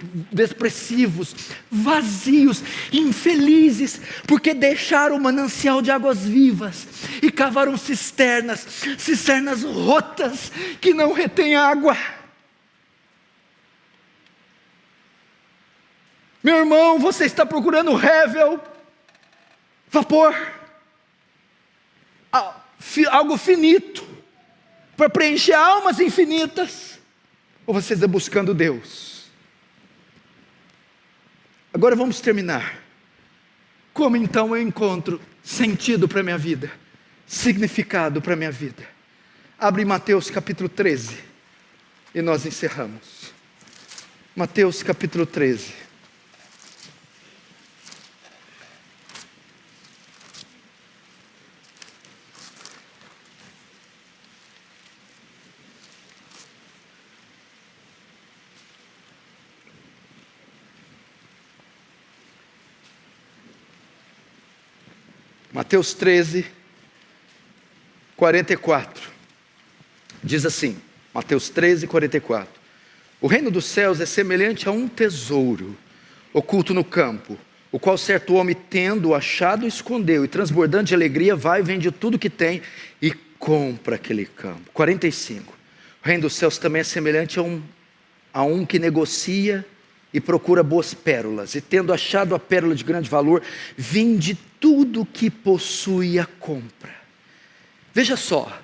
vazios, 1.70 2.62
infelizes, 2.92 4.00
porque 4.26 4.54
deixaram 4.54 5.16
o 5.16 5.20
manancial 5.20 5.80
de 5.80 5.90
águas 5.90 6.24
vivas 6.24 6.86
e 7.22 7.30
cavaram 7.30 7.76
cisternas, 7.76 8.66
cisternas 8.98 9.62
rotas 9.62 10.50
que 10.80 10.92
não 10.94 11.12
retêm 11.12 11.56
água. 11.56 11.96
Meu 16.42 16.58
irmão, 16.58 16.98
você 16.98 17.24
está 17.24 17.44
procurando 17.44 17.94
revel, 17.94 18.62
vapor, 19.88 20.34
algo 23.10 23.36
finito, 23.36 24.06
para 24.96 25.10
preencher 25.10 25.54
almas 25.54 25.98
infinitas 25.98 26.95
ou 27.66 27.74
você 27.74 27.94
está 27.94 28.06
buscando 28.06 28.54
Deus? 28.54 29.26
Agora 31.74 31.96
vamos 31.96 32.20
terminar. 32.20 32.80
Como 33.92 34.16
então 34.16 34.54
eu 34.56 34.62
encontro 34.62 35.20
sentido 35.42 36.06
para 36.06 36.20
a 36.20 36.22
minha 36.22 36.38
vida, 36.38 36.70
significado 37.26 38.22
para 38.22 38.34
a 38.34 38.36
minha 38.36 38.52
vida? 38.52 38.86
Abre 39.58 39.84
Mateus 39.84 40.30
capítulo 40.30 40.68
13 40.68 41.18
e 42.14 42.22
nós 42.22 42.46
encerramos. 42.46 43.32
Mateus 44.34 44.82
capítulo 44.82 45.26
13. 45.26 45.85
Mateus 65.56 65.94
13, 65.94 66.44
44. 68.14 69.08
Diz 70.22 70.44
assim, 70.44 70.76
Mateus 71.14 71.48
13, 71.48 71.86
44. 71.86 72.46
O 73.22 73.26
reino 73.26 73.50
dos 73.50 73.64
céus 73.64 73.98
é 73.98 74.04
semelhante 74.04 74.68
a 74.68 74.70
um 74.70 74.86
tesouro 74.86 75.74
oculto 76.34 76.74
no 76.74 76.84
campo, 76.84 77.38
o 77.72 77.78
qual 77.78 77.96
certo 77.96 78.34
homem, 78.34 78.54
tendo 78.68 79.14
achado, 79.14 79.66
escondeu, 79.66 80.26
e 80.26 80.28
transbordando 80.28 80.84
de 80.84 80.94
alegria, 80.94 81.34
vai, 81.34 81.62
vende 81.62 81.90
tudo 81.90 82.18
que 82.18 82.28
tem 82.28 82.60
e 83.00 83.12
compra 83.38 83.94
aquele 83.94 84.26
campo. 84.26 84.70
45. 84.74 85.54
O 86.04 86.06
reino 86.06 86.24
dos 86.24 86.34
céus 86.34 86.58
também 86.58 86.80
é 86.80 86.84
semelhante 86.84 87.38
a 87.38 87.42
um, 87.42 87.62
a 88.30 88.42
um 88.42 88.66
que 88.66 88.78
negocia 88.78 89.64
e 90.16 90.20
procura 90.20 90.62
boas 90.62 90.94
pérolas, 90.94 91.54
e 91.54 91.60
tendo 91.60 91.92
achado 91.92 92.34
a 92.34 92.38
pérola 92.38 92.74
de 92.74 92.82
grande 92.82 93.10
valor, 93.10 93.42
vende 93.76 94.34
tudo 94.58 95.04
que 95.04 95.28
possui 95.28 96.18
a 96.18 96.24
compra. 96.24 96.94
Veja 97.92 98.16
só, 98.16 98.58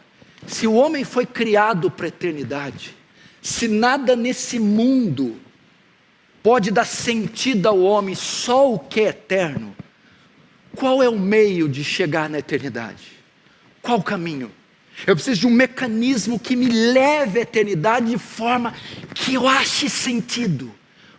se 0.47 0.67
o 0.67 0.73
homem 0.73 1.05
foi 1.05 1.27
criado 1.27 1.91
para 1.91 2.07
a 2.07 2.09
eternidade, 2.09 2.97
se 3.43 3.69
nada 3.69 4.17
nesse 4.17 4.59
mundo 4.59 5.37
pode 6.43 6.71
dar 6.71 6.87
sentido 6.87 7.69
ao 7.69 7.81
homem, 7.81 8.15
só 8.15 8.73
o 8.73 8.79
que 8.79 9.03
é 9.03 9.09
eterno, 9.09 9.77
qual 10.75 11.03
é 11.03 11.09
o 11.11 11.19
meio 11.19 11.69
de 11.69 11.85
chegar 11.85 12.31
na 12.31 12.39
eternidade? 12.39 13.13
Qual 13.83 13.99
o 13.99 14.03
caminho? 14.03 14.51
Eu 15.07 15.15
preciso 15.15 15.41
de 15.43 15.47
um 15.47 15.51
mecanismo 15.51 16.39
que 16.39 16.57
me 16.57 16.69
leve 16.69 17.41
à 17.41 17.43
eternidade 17.43 18.07
de 18.07 18.17
forma 18.17 18.73
que 19.15 19.35
eu 19.35 19.47
ache 19.47 19.91
sentido. 19.91 20.73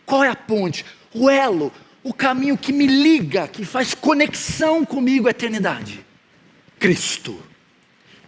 Qual 0.05 0.23
é 0.23 0.29
a 0.29 0.35
ponte? 0.35 0.85
O 1.13 1.29
elo, 1.29 1.71
o 2.03 2.13
caminho 2.13 2.57
que 2.57 2.73
me 2.73 2.85
liga, 2.85 3.47
que 3.47 3.65
faz 3.65 3.93
conexão 3.93 4.83
comigo 4.83 5.27
a 5.27 5.31
eternidade. 5.31 6.05
Cristo. 6.79 7.41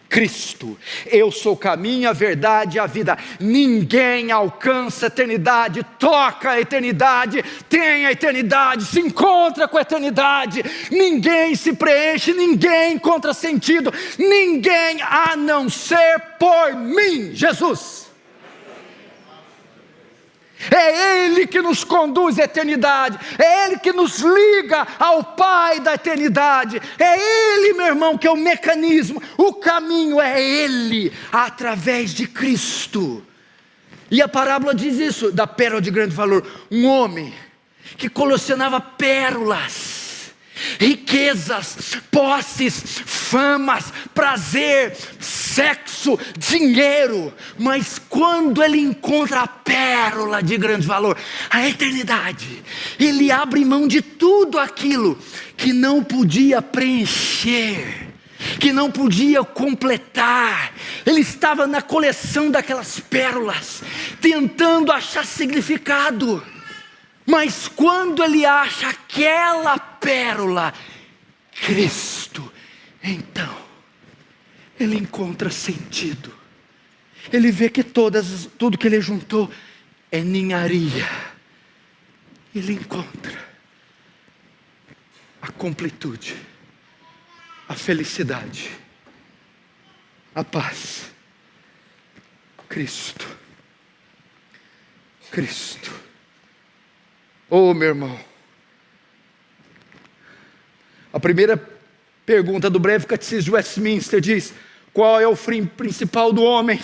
Cristo, 0.08 0.78
eu 1.08 1.30
sou 1.30 1.54
o 1.54 1.58
caminho, 1.58 2.10
a 2.10 2.14
verdade 2.14 2.78
e 2.78 2.80
a 2.80 2.86
vida. 2.86 3.18
Ninguém 3.38 4.32
alcança 4.32 5.06
a 5.06 5.08
eternidade, 5.08 5.86
toca 6.00 6.52
a 6.52 6.62
eternidade, 6.62 7.44
tem 7.68 8.06
a 8.06 8.12
eternidade, 8.12 8.86
se 8.86 9.02
encontra 9.02 9.68
com 9.68 9.78
a 9.78 9.82
eternidade. 9.82 10.64
Ninguém 10.90 11.54
se 11.56 11.74
preenche, 11.74 12.34
ninguém 12.34 12.94
encontra 12.94 13.34
sentido, 13.34 13.94
ninguém 14.18 15.02
a 15.02 15.36
não 15.36 15.70
ser 15.70 16.22
por 16.40 16.74
mim, 16.76 17.32
Jesus. 17.34 18.05
É 20.72 21.26
Ele 21.26 21.46
que 21.46 21.62
nos 21.62 21.84
conduz 21.84 22.40
à 22.40 22.44
eternidade, 22.44 23.20
é 23.38 23.66
Ele 23.66 23.80
que 23.80 23.92
nos 23.92 24.20
liga 24.20 24.88
ao 24.98 25.24
Pai 25.24 25.80
da 25.80 25.94
eternidade, 25.94 26.82
é 26.98 27.56
Ele, 27.58 27.74
meu 27.74 27.88
irmão, 27.88 28.18
que 28.18 28.26
é 28.26 28.32
o 28.32 28.38
mecanismo, 28.38 29.22
o 29.38 29.54
caminho 29.54 30.20
é 30.20 30.42
Ele, 30.42 31.12
através 31.32 32.14
de 32.14 32.28
Cristo. 32.28 33.24
E 34.10 34.22
a 34.22 34.28
parábola 34.28 34.74
diz 34.74 34.98
isso, 34.98 35.32
da 35.32 35.46
pérola 35.46 35.82
de 35.82 35.92
grande 35.92 36.16
valor: 36.16 36.48
um 36.72 36.86
homem 36.86 37.34
que 37.98 38.10
colecionava 38.10 38.80
pérolas, 38.80 40.32
riquezas, 40.80 41.98
posses, 42.12 43.02
famas, 43.06 43.92
prazer, 44.14 44.96
sexo, 45.56 46.20
dinheiro, 46.38 47.34
mas 47.58 47.98
quando 48.10 48.62
ele 48.62 48.80
encontra 48.80 49.42
a 49.42 49.48
pérola 49.48 50.44
de 50.44 50.58
grande 50.58 50.86
valor, 50.86 51.18
a 51.50 51.68
eternidade, 51.68 52.62
ele 53.00 53.32
abre 53.32 53.64
mão 53.64 53.88
de 53.88 54.02
tudo 54.02 54.60
aquilo 54.60 55.18
que 55.56 55.72
não 55.72 56.04
podia 56.04 56.62
preencher 56.62 58.04
que 58.60 58.72
não 58.72 58.92
podia 58.92 59.44
completar. 59.44 60.72
Ele 61.04 61.22
estava 61.22 61.66
na 61.66 61.82
coleção 61.82 62.52
daquelas 62.52 63.00
pérolas, 63.00 63.82
tentando 64.22 64.92
achar 64.92 65.26
significado. 65.26 66.46
Mas 67.26 67.68
quando 67.68 68.24
ele 68.24 68.46
acha 68.46 68.90
aquela 68.90 69.80
pérola, 69.80 70.74
Cristo, 71.66 72.52
então, 73.02 73.65
ele 74.80 74.98
encontra 74.98 75.50
sentido. 75.50 76.34
Ele 77.32 77.52
vê 77.52 77.70
que 77.70 77.84
todas, 77.84 78.48
tudo 78.58 78.78
que 78.78 78.88
ele 78.88 79.02
juntou 79.02 79.52
é 80.12 80.22
ninharia. 80.22 81.10
Ele 82.54 82.74
encontra 82.74 83.38
a 85.42 85.52
completude, 85.52 86.36
a 87.68 87.76
felicidade, 87.76 88.72
a 90.34 90.44
paz. 90.44 91.12
Cristo. 92.68 93.28
Cristo. 95.32 95.94
Oh, 97.50 97.74
meu 97.74 97.90
irmão. 97.90 98.20
A 101.14 101.20
primeira 101.20 101.75
pergunta 102.26 102.70
do 102.70 102.80
breve 102.80 103.06
catecismo 103.06 103.44
de 103.44 103.52
Westminster 103.52 104.20
diz: 104.20 104.54
qual 104.94 105.20
é 105.20 105.28
o 105.28 105.36
fim 105.36 105.66
principal 105.66 106.32
do 106.32 106.44
homem? 106.44 106.80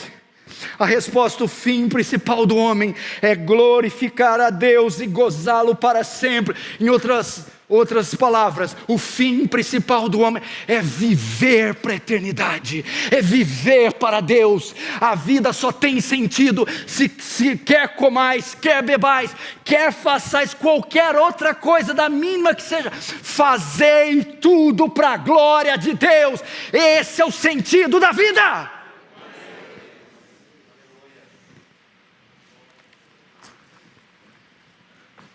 A 0.78 0.86
resposta, 0.86 1.44
o 1.44 1.48
fim 1.48 1.88
principal 1.88 2.46
do 2.46 2.58
homem 2.58 2.94
é 3.22 3.36
glorificar 3.36 4.40
a 4.40 4.50
Deus 4.50 5.00
e 5.00 5.08
gozá-lo 5.08 5.76
para 5.76 6.04
sempre. 6.04 6.56
Em 6.80 6.90
outras 6.90 7.46
outras 7.72 8.14
palavras, 8.14 8.76
o 8.86 8.98
fim 8.98 9.48
principal 9.48 10.10
do 10.10 10.20
homem 10.20 10.44
é 10.68 10.82
viver 10.82 11.74
para 11.76 11.94
a 11.94 11.96
eternidade, 11.96 12.84
é 13.10 13.22
viver 13.22 13.94
para 13.94 14.20
Deus. 14.20 14.76
A 15.00 15.16
vida 15.16 15.54
só 15.54 15.72
tem 15.72 16.02
sentido 16.02 16.68
se, 16.86 17.10
se 17.20 17.58
quer 17.58 17.96
comais, 17.96 18.56
quer 18.60 18.84
bebais, 18.84 19.34
quer 19.64 19.94
façais 19.94 20.54
qualquer 20.54 21.16
outra 21.16 21.56
coisa, 21.56 21.94
da 21.94 22.10
mínima 22.10 22.54
que 22.54 22.62
seja, 22.62 22.92
fazei 22.92 24.24
tudo 24.24 24.90
para 24.90 25.12
a 25.12 25.18
glória 25.18 25.78
de 25.78 25.94
Deus. 25.94 26.42
Esse 26.74 27.22
é 27.22 27.26
o 27.26 27.32
sentido 27.32 28.00
da 28.00 28.12
vida. 28.12 28.70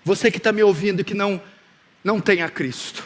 Você 0.05 0.31
que 0.31 0.37
está 0.37 0.53
me 0.53 0.63
ouvindo 0.63 1.01
e 1.01 1.05
que 1.05 1.15
não, 1.15 1.43
não 2.07 2.21
tem 2.21 2.41
a 2.41 2.49
Cristo. 2.49 3.03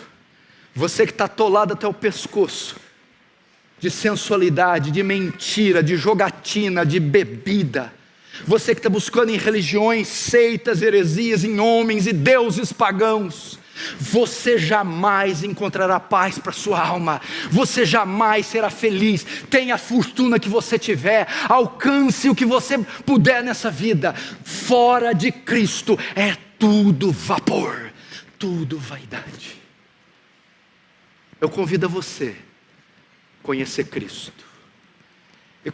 Você 0.74 1.06
que 1.06 1.12
está 1.12 1.24
atolado 1.24 1.72
até 1.72 1.88
o 1.88 1.94
pescoço 1.94 2.76
de 3.78 3.90
sensualidade, 3.90 4.90
de 4.90 5.02
mentira, 5.02 5.82
de 5.82 5.96
jogatina, 5.96 6.84
de 6.84 7.00
bebida. 7.00 7.90
Você 8.44 8.74
que 8.74 8.78
está 8.78 8.90
buscando 8.90 9.30
em 9.30 9.38
religiões, 9.38 10.06
seitas, 10.06 10.82
heresias, 10.82 11.44
em 11.44 11.58
homens 11.58 12.06
e 12.06 12.12
deuses 12.12 12.74
pagãos. 12.74 13.58
Você 13.98 14.58
jamais 14.58 15.42
encontrará 15.42 15.98
paz 15.98 16.38
para 16.38 16.52
sua 16.52 16.78
alma, 16.78 17.22
você 17.50 17.86
jamais 17.86 18.44
será 18.44 18.68
feliz. 18.68 19.24
Tenha 19.48 19.76
a 19.76 19.78
fortuna 19.78 20.38
que 20.38 20.50
você 20.50 20.78
tiver, 20.78 21.26
alcance 21.48 22.28
o 22.28 22.34
que 22.34 22.44
você 22.44 22.76
puder 23.06 23.42
nessa 23.42 23.70
vida. 23.70 24.14
Fora 24.44 25.14
de 25.14 25.32
Cristo 25.32 25.98
é 26.14 26.36
tudo 26.58 27.10
vapor, 27.10 27.90
tudo 28.40 28.78
vaidade. 28.78 29.60
Eu 31.38 31.50
convido 31.50 31.84
a 31.84 31.88
você 31.88 32.34
conhecer 33.42 33.84
Cristo. 33.84 34.44
Eu 35.62 35.72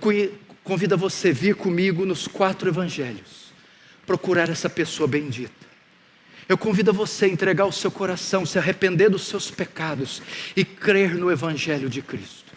convido 0.64 0.94
a 0.94 0.98
você 0.98 1.32
vir 1.32 1.54
comigo 1.54 2.04
nos 2.04 2.26
quatro 2.26 2.68
evangelhos, 2.68 3.52
procurar 4.04 4.48
essa 4.48 4.68
pessoa 4.68 5.06
bendita. 5.06 5.64
Eu 6.48 6.58
convido 6.58 6.90
a 6.90 6.94
você 6.94 7.28
entregar 7.28 7.66
o 7.66 7.72
seu 7.72 7.90
coração, 7.90 8.44
se 8.44 8.58
arrepender 8.58 9.10
dos 9.10 9.22
seus 9.22 9.48
pecados 9.48 10.20
e 10.56 10.64
crer 10.64 11.14
no 11.14 11.30
Evangelho 11.30 11.88
de 11.88 12.02
Cristo. 12.02 12.52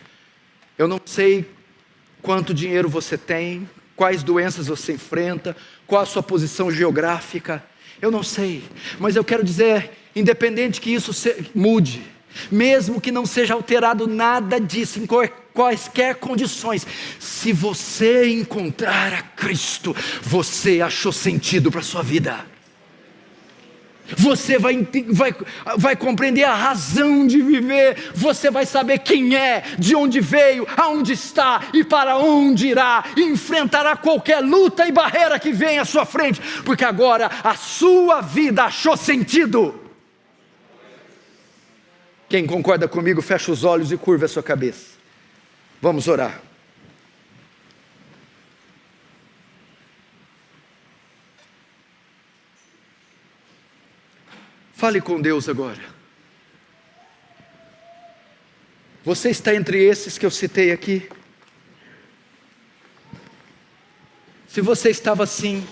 Eu 0.77 0.87
não 0.87 0.99
sei 1.03 1.49
quanto 2.21 2.53
dinheiro 2.53 2.89
você 2.89 3.17
tem, 3.17 3.67
quais 3.95 4.23
doenças 4.23 4.67
você 4.67 4.93
enfrenta, 4.93 5.55
qual 5.87 6.01
a 6.01 6.05
sua 6.05 6.21
posição 6.21 6.71
geográfica, 6.71 7.63
eu 8.01 8.09
não 8.11 8.23
sei, 8.23 8.63
mas 8.97 9.15
eu 9.15 9.23
quero 9.23 9.43
dizer, 9.43 9.91
independente 10.15 10.81
que 10.81 10.93
isso 10.93 11.11
mude, 11.53 12.01
mesmo 12.51 13.01
que 13.01 13.11
não 13.11 13.25
seja 13.25 13.53
alterado 13.53 14.07
nada 14.07 14.59
disso, 14.59 14.99
em 14.99 15.07
quaisquer 15.53 16.15
condições, 16.15 16.85
se 17.19 17.51
você 17.51 18.29
encontrar 18.29 19.13
a 19.13 19.21
Cristo, 19.21 19.95
você 20.21 20.81
achou 20.81 21.11
sentido 21.11 21.71
para 21.71 21.81
a 21.81 21.83
sua 21.83 22.03
vida. 22.03 22.45
Você 24.17 24.57
vai, 24.57 24.87
vai, 25.09 25.35
vai 25.77 25.95
compreender 25.95 26.43
a 26.43 26.55
razão 26.55 27.27
de 27.27 27.41
viver, 27.41 28.11
você 28.15 28.49
vai 28.49 28.65
saber 28.65 28.99
quem 28.99 29.35
é, 29.35 29.63
de 29.77 29.95
onde 29.95 30.19
veio, 30.19 30.67
aonde 30.75 31.13
está 31.13 31.61
e 31.73 31.83
para 31.83 32.17
onde 32.17 32.69
irá, 32.69 33.03
enfrentará 33.15 33.95
qualquer 33.95 34.39
luta 34.39 34.87
e 34.87 34.91
barreira 34.91 35.37
que 35.37 35.51
venha 35.51 35.83
à 35.83 35.85
sua 35.85 36.05
frente, 36.05 36.41
porque 36.65 36.83
agora 36.83 37.29
a 37.43 37.55
sua 37.55 38.21
vida 38.21 38.63
achou 38.63 38.97
sentido. 38.97 39.88
Quem 42.29 42.45
concorda 42.45 42.87
comigo, 42.87 43.23
fecha 43.23 43.51
os 43.51 43.63
olhos 43.63 43.91
e 43.91 43.97
curva 43.97 44.25
a 44.25 44.29
sua 44.29 44.43
cabeça. 44.43 44.99
Vamos 45.81 46.07
orar. 46.07 46.39
Fale 54.73 55.01
com 55.01 55.19
Deus 55.19 55.49
agora. 55.49 55.81
Você 59.03 59.29
está 59.29 59.55
entre 59.55 59.83
esses 59.83 60.17
que 60.17 60.25
eu 60.25 60.31
citei 60.31 60.71
aqui? 60.71 61.09
Se 64.47 64.61
você 64.61 64.89
estava 64.89 65.23
assim, 65.23 65.67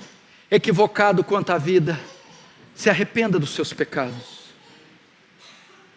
equivocado 0.50 1.24
quanto 1.24 1.52
à 1.52 1.58
vida, 1.58 2.00
se 2.74 2.90
arrependa 2.90 3.38
dos 3.38 3.52
seus 3.52 3.72
pecados. 3.72 4.37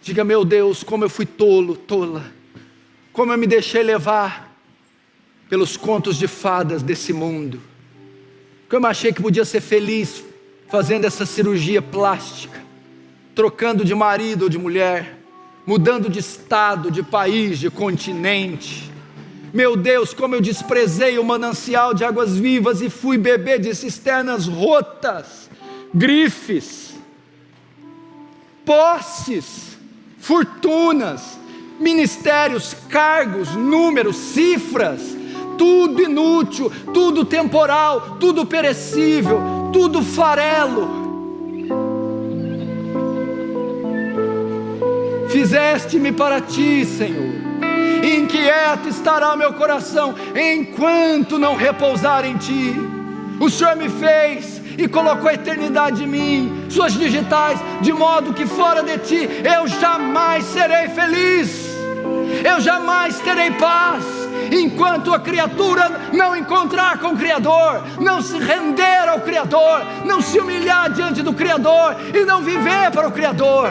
Diga, 0.03 0.25
meu 0.25 0.45
Deus, 0.45 0.83
como 0.83 1.05
eu 1.05 1.11
fui 1.11 1.27
tolo, 1.27 1.77
tola, 1.77 2.25
como 3.13 3.33
eu 3.33 3.39
me 3.39 3.47
deixei 3.47 3.83
levar 3.83 4.57
pelos 5.49 5.77
contos 5.77 6.17
de 6.17 6.27
fadas 6.27 6.83
desse 6.83 7.13
mundo, 7.13 7.61
como 8.69 8.87
eu 8.87 8.91
achei 8.91 9.13
que 9.13 9.21
podia 9.21 9.45
ser 9.45 9.61
feliz 9.61 10.25
fazendo 10.69 11.05
essa 11.05 11.27
cirurgia 11.27 11.83
plástica, 11.83 12.63
trocando 13.35 13.85
de 13.85 13.95
marido 13.95 14.45
ou 14.45 14.49
de 14.49 14.57
mulher, 14.57 15.19
mudando 15.67 16.09
de 16.09 16.21
estado, 16.21 16.91
de 16.91 17.03
país, 17.03 17.59
de 17.59 17.69
continente. 17.69 18.91
Meu 19.53 19.77
Deus, 19.77 20.15
como 20.15 20.35
eu 20.35 20.41
desprezei 20.41 21.19
o 21.19 21.25
manancial 21.25 21.93
de 21.93 22.05
águas 22.05 22.37
vivas 22.37 22.81
e 22.81 22.89
fui 22.89 23.19
beber 23.19 23.59
de 23.59 23.75
cisternas 23.75 24.47
rotas, 24.47 25.51
grifes, 25.93 26.95
posses 28.65 29.70
fortunas, 30.21 31.39
ministérios, 31.81 32.77
cargos, 32.89 33.57
números, 33.57 34.17
cifras, 34.17 35.01
tudo 35.57 36.03
inútil, 36.03 36.71
tudo 36.93 37.25
temporal, 37.25 38.17
tudo 38.21 38.47
perecível, 38.47 39.71
tudo 39.73 40.03
farelo. 40.03 41.01
Fizeste-me 45.31 46.13
para 46.13 46.41
ti, 46.41 46.85
Senhor. 46.85 47.41
Inquieto 48.05 48.89
estará 48.89 49.37
meu 49.37 49.53
coração 49.55 50.15
enquanto 50.35 51.39
não 51.39 51.57
repousar 51.57 52.25
em 52.25 52.37
ti. 52.37 52.75
O 53.39 53.49
Senhor 53.49 53.77
me 53.77 53.89
fez 53.89 54.60
e 54.81 54.89
colocou 54.89 55.29
a 55.29 55.35
eternidade 55.35 56.05
em 56.05 56.07
mim, 56.07 56.67
suas 56.71 56.95
digitais, 56.95 57.61
de 57.83 57.93
modo 57.93 58.33
que 58.33 58.47
fora 58.47 58.83
de 58.83 58.97
ti 58.99 59.29
eu 59.45 59.69
jamais 59.69 60.45
serei 60.47 60.89
feliz, 60.89 61.69
eu 62.43 62.61
jamais 62.61 63.21
terei 63.21 63.51
paz, 63.51 64.03
enquanto 64.51 65.13
a 65.13 65.21
criatura 65.21 66.09
não 66.15 66.35
encontrar 66.35 66.99
com 66.99 67.09
o 67.09 67.17
Criador, 67.17 67.83
não 68.01 68.23
se 68.23 68.39
render 68.39 69.07
ao 69.07 69.21
Criador, 69.21 69.83
não 70.07 70.23
se 70.23 70.39
humilhar 70.39 70.91
diante 70.91 71.21
do 71.21 71.35
Criador 71.35 71.97
e 72.15 72.25
não 72.25 72.41
viver 72.41 72.91
para 72.91 73.07
o 73.07 73.13
Criador. 73.13 73.69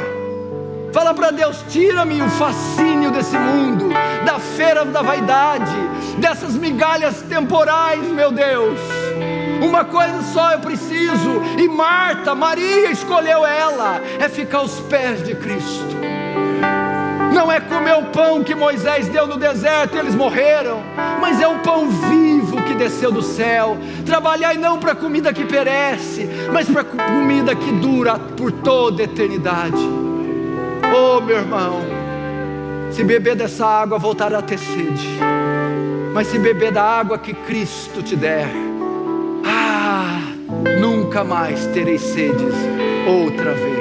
Fala 0.94 1.14
para 1.14 1.32
Deus, 1.32 1.64
tira-me 1.70 2.22
o 2.22 2.30
fascínio 2.30 3.12
desse 3.12 3.38
mundo, 3.38 3.90
da 4.26 4.40
feira 4.40 4.86
da 4.86 5.02
vaidade, 5.02 5.76
dessas 6.18 6.56
migalhas 6.56 7.22
temporais, 7.24 8.02
meu 8.12 8.32
Deus 8.32 8.99
uma 9.62 9.86
coisa 9.86 10.22
só 10.34 10.52
eu 10.54 10.60
preciso, 10.60 11.42
e 11.58 11.68
Marta, 11.68 12.34
Maria 12.36 12.92
escolheu 12.92 13.46
ela, 13.46 14.02
é 14.20 14.28
ficar 14.30 14.60
aos 14.60 14.80
pés 14.82 15.24
de 15.24 15.36
Cristo. 15.36 15.98
Não 17.34 17.52
é 17.52 17.60
comer 17.60 17.96
o 17.96 18.06
pão 18.06 18.44
que 18.44 18.56
Moisés 18.56 19.08
deu 19.08 19.28
no 19.28 19.38
deserto 19.38 19.96
eles 19.96 20.16
morreram, 20.16 20.82
mas 21.22 21.40
é 21.40 21.48
o 21.48 21.60
pão 21.60 21.88
vivo 21.88 22.62
que 22.64 22.74
desceu 22.74 23.12
do 23.12 23.22
céu. 23.22 23.78
Trabalhar 24.06 24.56
não 24.56 24.80
para 24.80 24.96
comida 24.96 25.32
que 25.32 25.46
perece, 25.46 26.28
mas 26.52 26.68
para 26.68 26.84
comida 26.84 27.56
que 27.56 27.72
dura 27.74 28.18
por 28.18 28.52
toda 28.52 29.04
a 29.04 29.06
eternidade. 29.06 29.78
Oh, 30.92 31.22
meu 31.22 31.38
irmão, 31.38 31.82
se 32.92 33.04
beber 33.04 33.36
dessa 33.36 33.66
água 33.66 34.00
voltará 34.00 34.40
a 34.40 34.42
ter 34.42 34.58
sede, 34.58 35.20
mas 36.14 36.28
se 36.28 36.40
beber 36.40 36.72
da 36.72 36.84
água 36.84 37.18
que 37.20 37.34
Cristo 37.34 38.02
te 38.02 38.16
der, 38.16 38.50
nunca 40.80 41.24
mais 41.24 41.66
terei 41.68 41.98
sedes 41.98 42.54
outra 43.08 43.54
vez. 43.54 43.80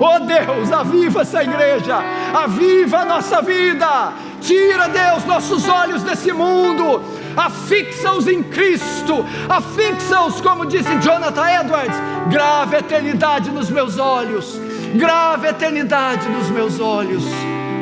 Oh 0.00 0.18
Deus, 0.20 0.72
aviva 0.72 1.22
essa 1.22 1.42
igreja, 1.42 1.96
aviva 2.34 2.98
a 2.98 3.04
nossa 3.04 3.40
vida, 3.40 4.12
tira, 4.40 4.88
Deus, 4.88 5.24
nossos 5.24 5.68
olhos 5.68 6.02
desse 6.02 6.32
mundo, 6.32 7.00
afixa-os 7.36 8.26
em 8.26 8.42
Cristo, 8.42 9.24
afixa-os, 9.48 10.40
como 10.40 10.66
disse 10.66 10.96
Jonathan 10.98 11.48
Edwards, 11.48 11.96
grave 12.30 12.76
eternidade 12.76 13.50
nos 13.50 13.70
meus 13.70 13.98
olhos, 13.98 14.60
grave 14.96 15.48
eternidade 15.48 16.28
nos 16.28 16.50
meus 16.50 16.80
olhos, 16.80 17.24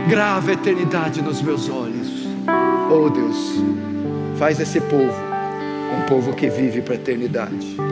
grave 0.09 0.53
eternidade 0.53 1.23
nos 1.23 1.41
meus 1.41 1.69
olhos. 1.69 2.09
Oh 2.91 3.09
Deus, 3.09 3.37
faz 4.39 4.61
esse 4.61 4.81
povo 4.81 5.33
um 5.93 6.07
povo 6.07 6.35
que 6.35 6.49
vive 6.49 6.81
para 6.81 6.95
a 6.95 6.97
eternidade 6.97 7.92